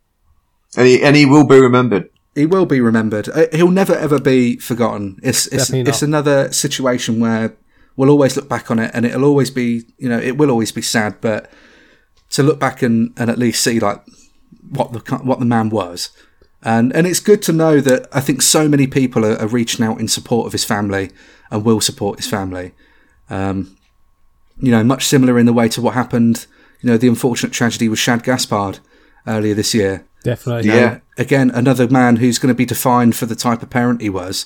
[0.78, 2.10] And he and he will be remembered.
[2.36, 3.28] he will be remembered.
[3.30, 5.20] Uh, He'll never ever be forgotten.
[5.22, 7.56] It's it's it's another situation where
[7.98, 10.72] we'll always look back on it, and it'll always be you know it will always
[10.72, 11.50] be sad, but
[12.32, 14.02] to look back and, and at least see like
[14.70, 16.10] what the what the man was,
[16.64, 19.86] and and it's good to know that I think so many people are, are reaching
[19.86, 21.12] out in support of his family
[21.50, 22.74] and will support his family.
[23.30, 23.78] Um,
[24.60, 26.46] you know, much similar in the way to what happened.
[26.82, 28.80] You know, the unfortunate tragedy with Shad Gaspard
[29.28, 30.06] earlier this year.
[30.24, 30.70] Definitely.
[30.70, 30.92] Yeah.
[30.94, 34.10] Um, again, another man who's going to be defined for the type of parent he
[34.10, 34.46] was.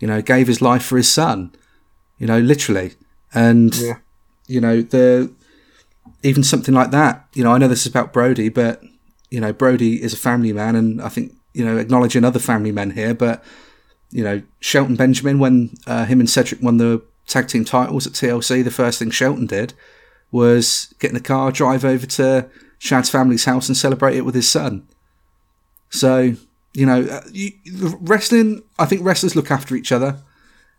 [0.00, 1.52] You know, gave his life for his son.
[2.18, 2.94] You know, literally,
[3.34, 3.98] and Yeah.
[4.48, 5.32] you know the
[6.22, 7.26] even something like that.
[7.34, 8.82] You know, I know this is about Brodie, but
[9.30, 12.72] you know, Brodie is a family man, and I think you know acknowledging other family
[12.72, 13.44] men here, but
[14.12, 18.12] you know, Shelton Benjamin when uh, him and Cedric won the tag team titles at
[18.12, 19.72] TLC, the first thing Shelton did
[20.30, 22.48] was get in the car, drive over to
[22.78, 24.86] Shad's family's house, and celebrate it with his son.
[25.90, 26.34] So,
[26.72, 27.52] you know, uh, you,
[28.00, 30.18] wrestling, I think wrestlers look after each other.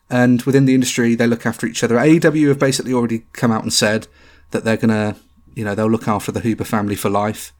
[0.09, 1.95] And within the industry, they look after each other.
[1.95, 4.07] AEW have basically already come out and said
[4.51, 5.15] that they're going to,
[5.55, 7.51] you know, they'll look after the Huber family for life.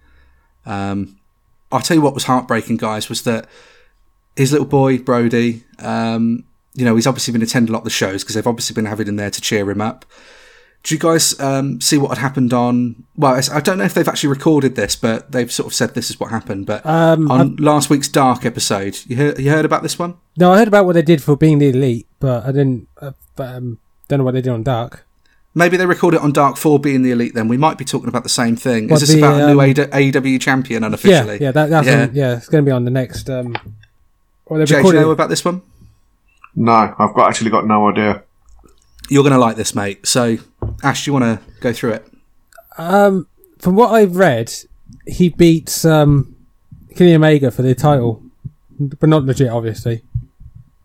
[0.65, 1.17] Um,
[1.73, 3.47] I'll tell you what was heartbreaking, guys, was that
[4.35, 7.89] his little boy, Brodie, um, you know, he's obviously been attending a lot of the
[7.89, 10.05] shows because they've obviously been having him there to cheer him up.
[10.83, 13.05] Do you guys um, see what had happened on?
[13.15, 16.09] Well, I don't know if they've actually recorded this, but they've sort of said this
[16.09, 16.65] is what happened.
[16.65, 20.15] But Um, on last week's Dark episode, you heard, you heard about this one?
[20.35, 22.89] No, I heard about what they did for being the elite, but I didn't.
[23.01, 25.05] Uh, um, don't know what they did on Dark.
[25.55, 27.47] Maybe they record it on Dark 4 being the elite then.
[27.47, 28.87] We might be talking about the same thing.
[28.87, 31.35] What, is this the, about a new um, AEW champion unofficially?
[31.35, 32.01] Yeah, yeah, that, that's Yeah.
[32.03, 32.37] On, yeah.
[32.37, 33.29] It's going to be on the next.
[33.29, 33.55] Um,
[34.47, 35.61] well, they Jay, do you know about this one?
[36.55, 38.23] No, I've got actually got no idea.
[39.09, 40.07] You're going to like this, mate.
[40.07, 40.37] So,
[40.81, 42.07] Ash, do you want to go through it?
[42.77, 43.27] um,
[43.59, 44.51] from what I've read,
[45.05, 46.35] he beats um,
[46.95, 48.23] Kenny Omega for the title,
[48.79, 50.01] but not legit, obviously.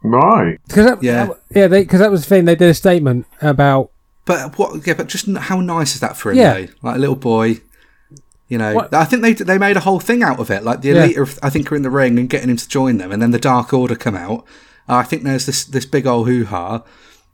[0.03, 0.59] Right.
[0.66, 1.27] Because that, Yeah.
[1.27, 2.45] that- yeah, because that was the thing.
[2.45, 3.91] They did a statement about
[4.29, 4.87] But what?
[4.87, 6.37] Yeah, but just how nice is that for him?
[6.39, 6.53] Yeah.
[6.55, 6.66] though?
[6.83, 7.62] like a little boy.
[8.49, 10.62] You know, What- I think they they made a whole thing out of it.
[10.64, 11.05] Like the Yeah.
[11.05, 13.20] elite, are, I think, are in the ring and getting him to join them, and
[13.22, 14.45] then the Dark Order come out.
[14.89, 16.83] Uh, I think there's this this big old hoo ha,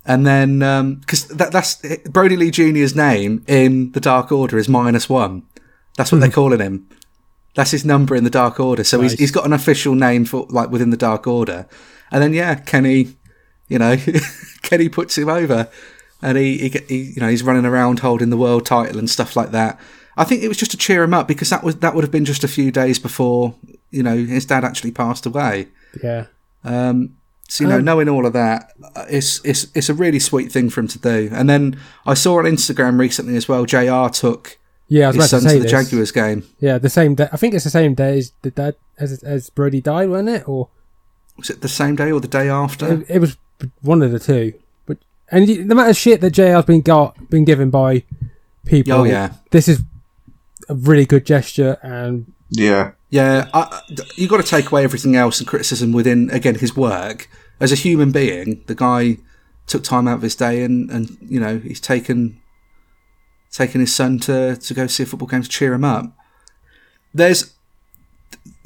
[0.06, 0.60] and then
[1.00, 1.76] because that, that's
[2.08, 5.42] Brodie Lee Junior's name in the Dark Order is minus one.
[5.96, 6.86] That's what they're calling him.
[7.54, 8.82] That's his number in the Dark Order.
[8.84, 9.12] So Nice.
[9.12, 11.66] he's he's got an official name for like within the Dark Order.
[12.10, 13.14] And then yeah, Kenny,
[13.68, 13.96] you know,
[14.62, 15.68] Kenny puts him over,
[16.24, 19.36] and he, he he you know he's running around holding the world title and stuff
[19.36, 19.78] like that.
[20.16, 22.10] I think it was just to cheer him up because that was that would have
[22.10, 23.54] been just a few days before
[23.90, 25.68] you know his dad actually passed away.
[26.02, 26.26] Yeah.
[26.64, 27.16] Um,
[27.48, 28.72] so you know, Um, knowing all of that,
[29.10, 31.28] it's it's it's a really sweet thing for him to do.
[31.32, 34.56] And then I saw on Instagram recently as well, JR took
[34.88, 35.70] Yeah, his son to to, the this.
[35.70, 36.44] Jaguars game.
[36.60, 37.28] Yeah, the same day.
[37.32, 40.48] I think it's the same day as the dad as as Brodie died, wasn't it?
[40.48, 40.68] Or
[41.36, 43.00] Was it the same day or the day after?
[43.02, 43.36] it, it was
[43.82, 44.54] one of the two.
[45.34, 48.04] And the amount of shit that JR's been got been given by
[48.66, 48.92] people.
[48.92, 49.82] Oh yeah, this is
[50.68, 52.92] a really good gesture, and Yeah.
[53.10, 53.48] yeah.
[53.52, 53.80] I,
[54.16, 57.28] you got to take away everything else and criticism within again his work
[57.58, 58.62] as a human being.
[58.66, 59.18] The guy
[59.66, 62.40] took time out of his day and and you know he's taken
[63.50, 66.12] taken his son to to go see a football game to cheer him up.
[67.12, 67.54] There's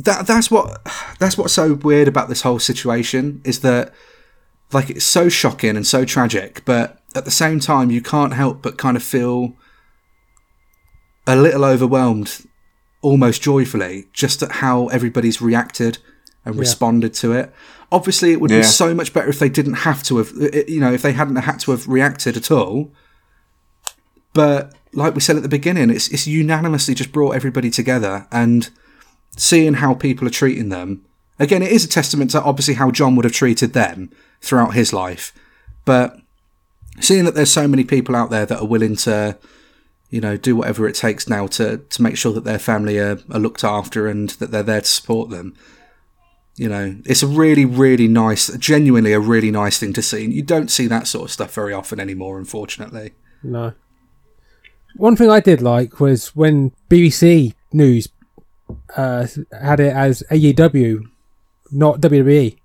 [0.01, 0.87] that that's what
[1.19, 3.93] that's what's so weird about this whole situation is that
[4.73, 8.62] like it's so shocking and so tragic, but at the same time you can't help
[8.62, 9.55] but kind of feel
[11.27, 12.47] a little overwhelmed
[13.01, 15.99] almost joyfully just at how everybody's reacted
[16.45, 16.61] and Yeah.
[16.61, 17.53] responded to it.
[17.91, 18.59] Obviously, it would Yeah.
[18.59, 20.33] be so much better if they didn't have to have,
[20.69, 22.93] you know, if they hadn't had to have reacted at all.
[24.35, 28.69] But like we said at the beginning, it's it's unanimously just brought everybody together and
[29.37, 31.03] seeing how people are treating them.
[31.39, 34.11] Again, it is a testament to obviously how Jon would have treated them
[34.41, 35.32] throughout his life.
[35.84, 36.18] But
[37.01, 39.39] seeing that there's so many people out there that are willing to,
[40.11, 43.18] you know, do whatever it takes now to to make sure that their family are,
[43.30, 45.55] are looked after and that they're there to support them.
[46.57, 50.24] You know, it's a really, really nice, genuinely a really nice thing to see.
[50.24, 53.12] And you don't see that sort of stuff very often anymore, unfortunately.
[53.43, 53.74] no.
[54.97, 58.09] One thing I did like was when BBC News
[58.97, 61.03] uh, had it as AEW,
[61.70, 62.57] not WWE,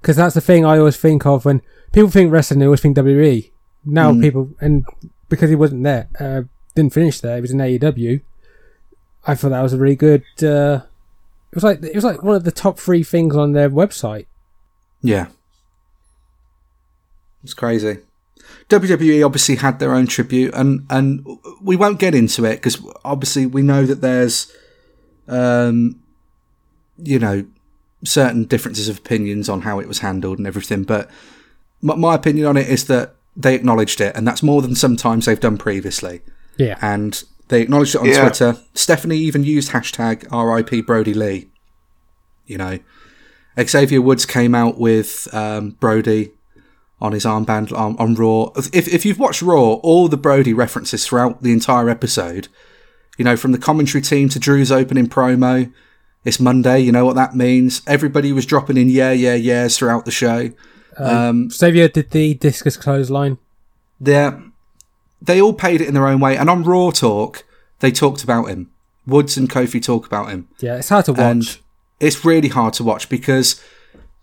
[0.00, 2.60] because that's the thing I always think of when people think wrestling.
[2.60, 3.50] They always think WWE.
[3.84, 4.20] Now Mm.
[4.20, 4.84] people and
[5.28, 6.42] because he wasn't there, uh,
[6.74, 7.36] didn't finish there.
[7.36, 8.20] He was in AEW.
[9.26, 10.22] I thought that was a really good.
[10.42, 10.80] Uh,
[11.50, 14.26] it was like it was like one of the top three things on their website.
[15.02, 15.26] Yeah.
[17.42, 17.98] It's crazy.
[18.68, 21.24] WWE obviously had their own tribute, and, and
[21.62, 24.52] we won't get into it because obviously we know that there's,
[25.28, 26.00] um,
[26.98, 27.46] you know,
[28.04, 30.84] certain differences of opinions on how it was handled and everything.
[30.84, 31.10] But
[31.82, 35.26] my, my opinion on it is that they acknowledged it, and that's more than sometimes
[35.26, 36.20] they've done previously.
[36.56, 38.20] Yeah, And they acknowledged it on Yeah.
[38.22, 38.56] Twitter.
[38.74, 41.48] Stephanie even used hashtag RIP Brodie Lee.
[42.46, 42.78] You know,
[43.60, 46.32] Xavier Woods came out with um, Brodie
[47.00, 48.50] on his armband on, on Raw.
[48.74, 52.48] If, if you've watched Raw, all the Brodie references throughout the entire episode,
[53.16, 55.72] you know, from the commentary team to Drew's opening promo,
[56.24, 57.82] it's Monday, you know what that means.
[57.86, 60.50] Everybody was dropping in yeah, yeah, yeahs throughout the show.
[60.98, 63.38] Um, Xavier did the discus clothesline.
[64.00, 64.42] they're,
[65.22, 66.36] they all paid it in their own way.
[66.36, 67.44] And on Raw Talk,
[67.80, 68.70] they talked about him.
[69.06, 70.48] Woods and Kofi talk about him.
[70.60, 71.20] Yeah, it's hard to watch.
[71.20, 71.58] And
[72.00, 73.62] it's really hard to watch because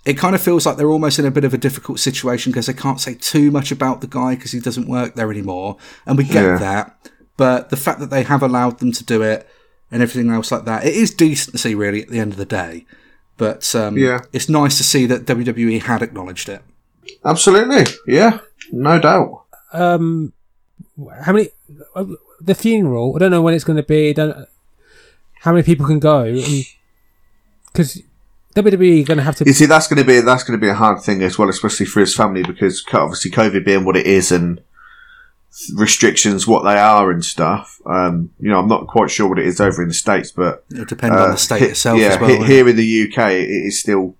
[0.06, 2.68] it kind of feels like they're almost in a bit of a difficult situation because
[2.68, 5.78] they can't say too much about the guy because he doesn't work there anymore.
[6.06, 6.58] And we get Yeah.
[6.58, 7.10] that.
[7.38, 9.48] But the fact that they have allowed them to do it
[9.92, 12.86] and everything else like that, it is decency really at the end of the day.
[13.38, 14.22] But um, Yeah.
[14.34, 16.62] it's nice to see that WWE had acknowledged it.
[17.24, 17.86] Absolutely.
[18.08, 18.40] Yeah.
[18.72, 19.44] No doubt.
[19.74, 20.34] um,
[21.22, 21.50] how many
[21.96, 22.06] uh,
[22.42, 23.14] the funeral?
[23.16, 24.14] I don't know when it's going to be.
[24.14, 24.48] Don't
[25.42, 26.34] how many people can go?
[27.72, 28.02] Because
[28.56, 29.46] WWE are going to have to.
[29.46, 31.50] You see, that's going to be that's going to be a hard thing as well,
[31.50, 34.60] especially for his family, because obviously COVID being what it is and
[35.76, 37.80] restrictions what they are and stuff.
[37.86, 40.64] Um, you know, I'm not quite sure what it is over in the states, but
[40.72, 42.30] It'll depend on uh, the state he- itself yeah, as well.
[42.30, 42.46] he- it?
[42.48, 44.16] here in the UK, it is still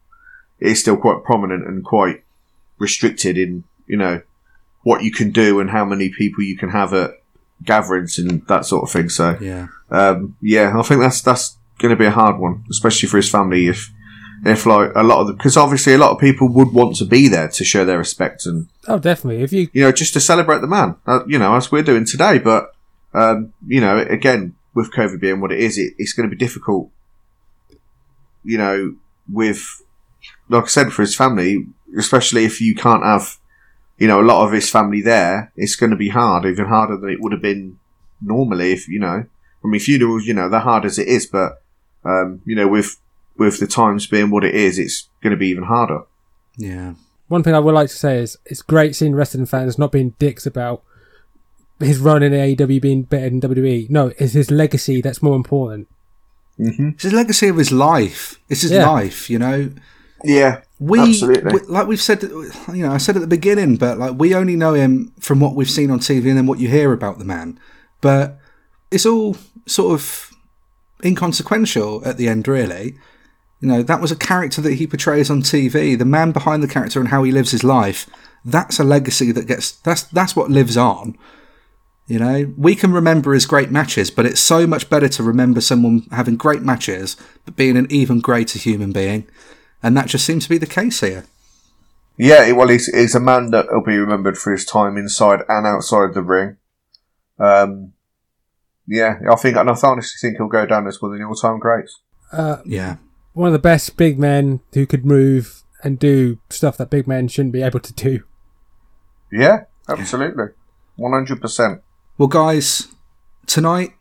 [0.60, 2.24] it is still quite prominent and quite
[2.80, 4.22] restricted in you know
[4.84, 7.12] what you can do and how many people you can have at
[7.64, 9.10] gatherings and that sort of thing.
[9.10, 9.68] So Yeah.
[9.92, 13.30] um, yeah, I think that's that's going to be a hard one, especially for his
[13.30, 13.68] family.
[13.68, 13.92] If
[14.46, 17.28] if like a lot of because obviously a lot of people would want to be
[17.28, 19.44] there to show their respect and oh, definitely.
[19.44, 22.06] If you you know just to celebrate the man, uh, you know as we're doing
[22.06, 22.40] today.
[22.40, 22.76] But
[23.14, 26.40] um, you know again with COVID being what it is, it, it's going to be
[26.40, 26.92] difficult.
[28.44, 28.96] You know
[29.32, 29.82] with
[30.50, 31.66] like I said for his family,
[31.98, 33.38] especially if you can't have
[33.98, 36.98] you know a lot of his family there, it's going to be hard, even harder
[36.98, 37.80] than it would have been
[38.22, 39.26] normally if you know.
[39.64, 41.62] I mean, funerals, you know, they're hard as it is, but
[42.06, 42.98] um, you know, with
[43.38, 46.02] with the times being what it is, it's going to be even harder.
[46.58, 46.94] Yeah.
[47.28, 50.16] one thing I would like to say is it's great seeing wrestling fans not being
[50.18, 50.82] dicks about
[51.80, 53.90] his run in AEW being better than WWE.
[53.90, 55.88] No, it's his legacy that's more important.
[56.58, 58.40] hmm It's his legacy of his life.
[58.50, 58.90] It's his Yeah.
[58.90, 59.70] life, you know.
[60.24, 61.54] Yeah, We, Absolutely.
[61.54, 62.52] we- like we've said, you
[62.84, 65.70] know, I said at the beginning, but like we only know him from what we've
[65.70, 67.60] seen on TV and then what you hear about the man.
[68.02, 68.40] But
[68.90, 70.32] it's all sort of
[71.06, 72.96] inconsequential at the end, really.
[73.60, 75.98] You know, that was a character that he portrays on TV.
[75.98, 78.08] The man behind the character and how he lives his life.
[78.46, 79.72] That's a legacy that gets.
[79.72, 81.18] That's that's what lives on.
[82.08, 85.60] You know, we can remember his great matches, but it's so much better to remember
[85.60, 89.28] someone having great matches, but being an even greater human being.
[89.84, 91.26] And that just seems to be the case here.
[92.18, 95.68] Yeah, well, he's, he's a man that will be remembered for his time inside and
[95.68, 96.58] outside the ring.
[97.38, 97.94] Um,
[98.88, 101.60] yeah, I think, and I honestly think he'll go down as one of the all-time
[101.60, 102.00] greats.
[102.32, 102.96] Uh, Yeah.
[103.38, 107.28] One of the best big men who could move and do stuff that big men
[107.28, 108.24] shouldn't be able to do.
[109.32, 110.46] Yeah, absolutely,
[110.96, 111.84] one hundred percent.
[112.18, 112.88] Well, guys,
[113.46, 113.92] tonight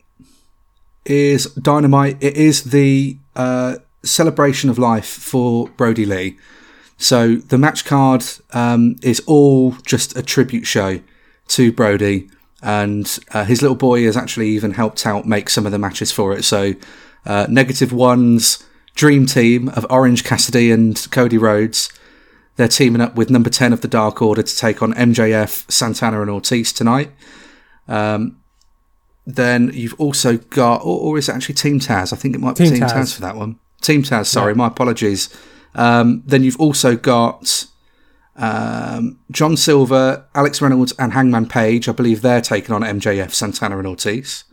[1.05, 2.17] is Dynamite.
[2.19, 6.39] It is the uh, celebration of life for Brodie Lee.
[6.97, 10.99] So the match card um, is all just a tribute show
[11.49, 12.27] to Brodie,
[12.63, 16.11] and uh, his little boy has actually even helped out make some of the matches
[16.11, 16.43] for it.
[16.43, 16.73] So
[17.27, 17.45] uh,
[17.91, 18.63] One's
[18.97, 21.89] dream team of Orange Cassidy and Cody Rhodes.
[22.57, 26.21] They're teaming up with number 10 of the Dark Order to take on MJF, Santana,
[26.21, 27.11] and Ortiz tonight.
[27.87, 28.41] Um,
[29.25, 32.11] then you've also got, or, or is it actually Team Taz?
[32.11, 32.93] I think it might be Team Team Taz.
[32.93, 33.15] Taz.
[33.15, 33.59] for that one.
[33.81, 35.29] Team Taz, sorry, my apologies.
[35.75, 37.65] Um, then you've also got
[38.35, 41.87] um, John Silver, Alex Reynolds, and Hangman Page.
[41.87, 44.45] I believe they're taking on MJF, Santana, and Ortiz.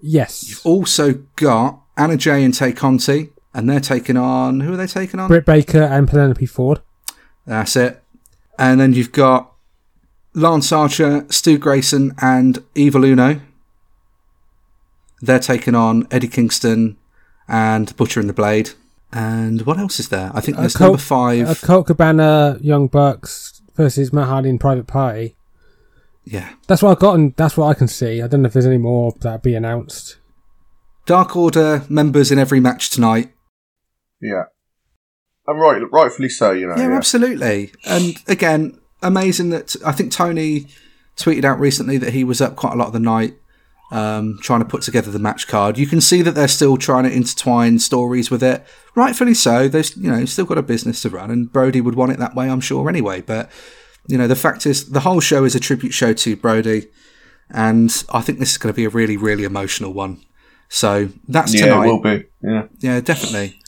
[0.00, 0.48] Yes.
[0.48, 4.86] You've also got Anna Jay and Tay Conti, and they're taking on, who are they
[4.86, 5.28] taking on?
[5.28, 6.80] Britt Baker and Penelope Ford.
[7.46, 8.02] That's it.
[8.58, 9.52] And then you've got
[10.34, 13.40] Lance Archer, Stu Grayson, and Evil Uno.
[15.20, 16.96] They're taking on Eddie Kingston
[17.48, 18.70] and Butcher and the Blade.
[19.12, 20.30] And what else is there?
[20.34, 21.48] I think A there's Colt- number five.
[21.50, 25.34] A Colt Cabana, Young Bucks versus Matt Hardy in Private Party.
[26.24, 26.50] yeah.
[26.66, 28.20] That's what I got, and that's what I can see.
[28.20, 30.18] I don't know if there's any more that'll be announced.
[31.06, 33.32] Dark Order members in every match tonight.
[34.20, 34.44] Yeah,
[35.46, 36.52] and right, rightfully so.
[36.52, 36.96] You know, Yeah, yeah.
[36.96, 37.72] absolutely.
[37.84, 40.66] And again, amazing that I think Tony
[41.16, 43.34] tweeted out recently that he was up quite a lot of the night
[43.90, 45.78] um, trying to put together the match card.
[45.78, 48.64] You can see that they're still trying to intertwine stories with it.
[48.94, 49.68] Rightfully so.
[49.68, 52.34] They've you know still got a business to run, and Brodie would want it that
[52.34, 52.88] way, I'm sure.
[52.88, 53.50] Anyway, but
[54.06, 56.88] you know the fact is the whole show is a tribute show to Brodie,
[57.50, 60.20] and I think this is going to be a really really emotional one.
[60.68, 62.24] So that's yeah, tonight it will be.
[62.42, 63.58] Yeah, yeah, definitely.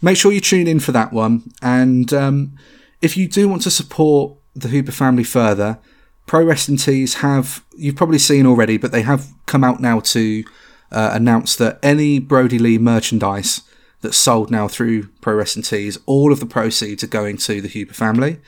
[0.00, 1.52] Make sure you tune in for that one.
[1.60, 2.56] And um,
[3.02, 5.78] if you do want to support the Huber family further,
[6.26, 10.44] Pro Wrestling Tees have, you've probably seen already, but they have come out now to
[10.92, 13.62] uh, announce that any Brodie Lee merchandise
[14.00, 17.68] that's sold now through Pro Wrestling Tees, all of the proceeds are going to the
[17.68, 18.40] Huber family.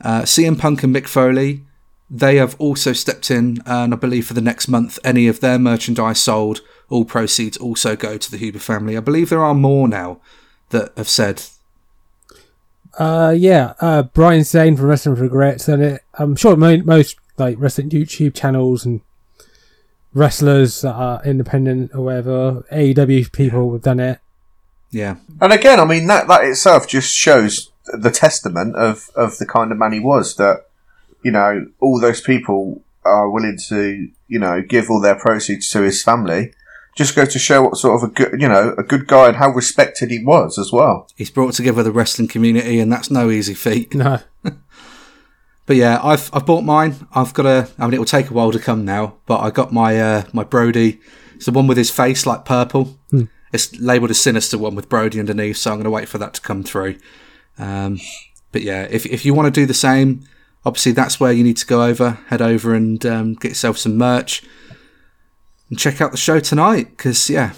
[0.00, 1.64] Uh, CM Punk and Mick Foley,
[2.08, 5.58] they have also stepped in, and I believe for the next month, any of their
[5.58, 8.96] merchandise sold, all proceeds also go to the Huber family.
[8.96, 10.20] I believe there are more now
[10.70, 11.42] that have said,
[12.98, 17.56] Uh, yeah, uh, Brian Zane from Wrestling Regrets, and it, I'm sure mo- most like
[17.58, 19.00] wrestling YouTube channels and
[20.12, 24.18] wrestlers that are independent or whatever, AEW people have done it.
[24.90, 29.46] yeah, and again, I mean that that itself just shows the testament of of the
[29.46, 30.36] kind of man he was.
[30.36, 30.66] That
[31.22, 35.82] you know, all those people are willing to you know give all their proceeds to
[35.82, 36.52] his family.
[36.98, 39.36] Just goes to show what sort of a good, you know, a good guy and
[39.36, 41.08] how respected he was as well.
[41.14, 43.94] he's brought together the wrestling community, and that's no easy feat.
[43.94, 44.18] No,
[45.64, 47.06] But yeah, I've I've bought mine.
[47.14, 47.68] I've got a.
[47.78, 50.24] I mean, it will take a while to come now, but I got my uh,
[50.32, 50.98] my Brodie.
[51.36, 52.98] It's the one with his face like purple.
[53.52, 56.34] It's labelled a sinister one with Brodie underneath, so I'm going to wait for that
[56.34, 56.96] to come through.
[57.58, 58.00] Um,
[58.50, 60.26] but yeah, if if you want to do the same,
[60.64, 62.18] obviously that's where you need to go over.
[62.26, 64.42] Head over and um, get yourself some merch
[65.70, 67.52] and check out the show tonight because yeah,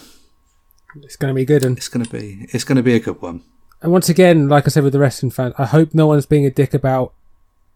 [1.02, 1.64] it's going to be good.
[1.64, 3.42] And, it's going to be it's going to be a good one.
[3.82, 6.46] and once again, like I said with the wrestling fan, I hope no one's being
[6.46, 7.12] a dick about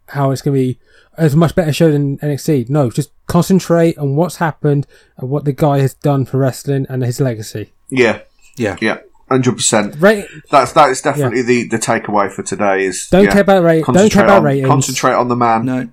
[0.08, 0.78] how it's going to be
[1.16, 2.68] as much better show than NXT.
[2.68, 4.86] No, just concentrate on what's happened
[5.16, 7.72] and what the guy has done for wrestling and his legacy.
[7.90, 8.20] Yeah,
[8.56, 8.98] Yeah, yeah,
[9.28, 9.96] hundred percent.
[9.98, 10.26] Right?
[10.50, 12.84] That's that is definitely the the takeaway for today.
[12.84, 13.84] Is Don't yeah, care about rate.
[13.84, 14.68] Don't concentrate care about on, ratings.
[14.68, 15.64] Concentrate on the man.
[15.64, 15.88] no,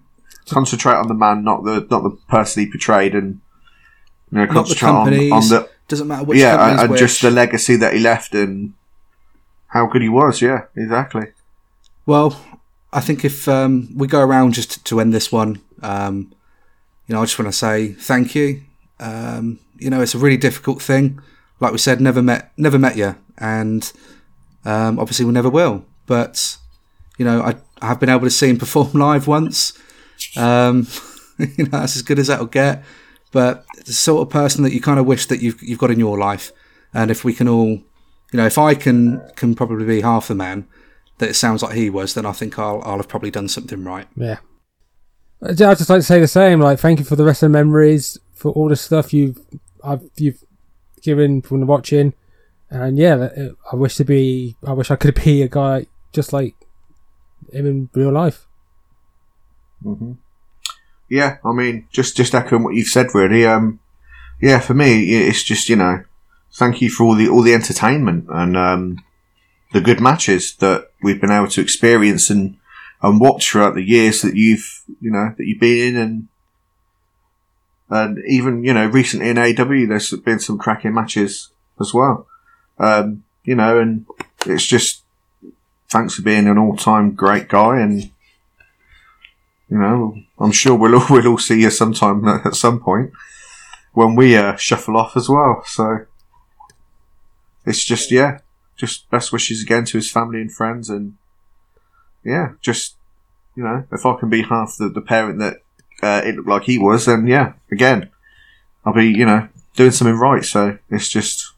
[0.49, 3.39] Concentrate on the man, not the not the person he portrayed, and
[4.31, 5.31] not the companies.
[5.31, 6.99] on the doesn't matter which yeah, and which.
[6.99, 8.73] just the legacy that he left and
[9.67, 10.41] how good he was.
[10.41, 11.27] Yeah, exactly.
[12.05, 12.41] Well,
[12.93, 16.33] I think if um, we go around just to end this one, um,
[17.07, 18.63] you know, I just want to say thank you.
[18.99, 21.19] Um, you know, it's a really difficult thing.
[21.59, 23.91] Like we said, never met, never met you, and
[24.65, 25.85] um, obviously we never will.
[26.05, 26.57] But
[27.17, 29.77] you know, I, I have been able to see him perform live once.
[30.37, 30.87] Um,
[31.37, 32.83] you know, that's as good as that'll get.
[33.31, 35.99] But the sort of person that you kind of wish that you've you've got in
[35.99, 36.51] your life,
[36.93, 37.83] and if we can all, you
[38.33, 40.67] know, if I can can probably be half the man
[41.19, 43.83] that it sounds like he was, then I think I'll I'll have probably done something
[43.83, 44.07] right.
[44.15, 44.39] Yeah.
[45.43, 46.59] I'd just like to say the same.
[46.59, 49.39] Like, thank you for the rest of the memories, for all the stuff you've
[49.83, 50.43] I've you've
[51.01, 52.13] given from the watching,
[52.69, 53.29] and yeah,
[53.71, 54.57] I wish to be.
[54.65, 56.55] I wish I could be a guy just like
[57.51, 58.45] him in real life.
[59.83, 60.13] Mm-hmm.
[61.11, 63.45] Yeah, I mean, just just echoing what you've said, really.
[63.45, 63.81] Um,
[64.39, 66.05] yeah, for me, it's just you know,
[66.53, 69.03] thank you for all the all the entertainment and um,
[69.73, 72.55] the good matches that we've been able to experience and
[73.01, 76.27] and watch throughout the years that you've you know that you've been in and
[77.89, 82.25] and even you know recently in AEW there's been some cracking matches as well.
[82.79, 84.05] Um, you know, and
[84.45, 85.03] it's just
[85.89, 88.10] thanks for being an all time great guy and
[89.71, 93.11] you know I'm sure we'll all, we'll all see you sometime at some point
[93.93, 95.63] when we uh, shuffle off as well.
[95.65, 96.05] So
[97.65, 98.39] it's just yeah,
[98.75, 101.15] just best wishes again to his family and friends and
[102.23, 102.95] yeah, just
[103.55, 105.57] you know, if I can be half the, the parent that
[106.01, 108.09] uh, it looked like he was, then yeah, again,
[108.85, 110.43] I'll be you know doing something right.
[110.43, 111.53] So it's just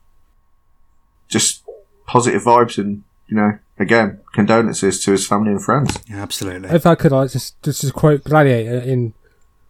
[1.27, 1.63] just
[2.05, 5.99] positive vibes and you know again condolences to his family and friends.
[6.09, 6.69] Yeah, absolutely.
[6.69, 9.13] If I could, I just just, just quote Gladiator in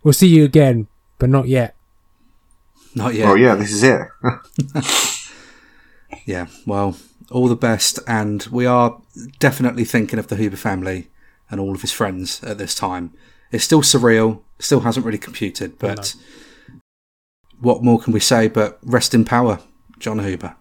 [0.04, 0.88] "We'll see you again,
[1.20, 1.76] but not yet."
[2.96, 3.28] Not yet.
[3.28, 4.02] Oh yeah, this is it.
[6.26, 6.48] yeah.
[6.68, 6.96] Well,
[7.32, 9.02] all the best, and we are
[9.40, 11.10] definitely thinking of the Huber family
[11.50, 13.14] and all of his friends at this time.
[13.52, 16.16] It's still surreal, still hasn't really computed, but
[17.60, 19.60] what more can we say but rest in power,
[20.00, 20.56] Jon Huber?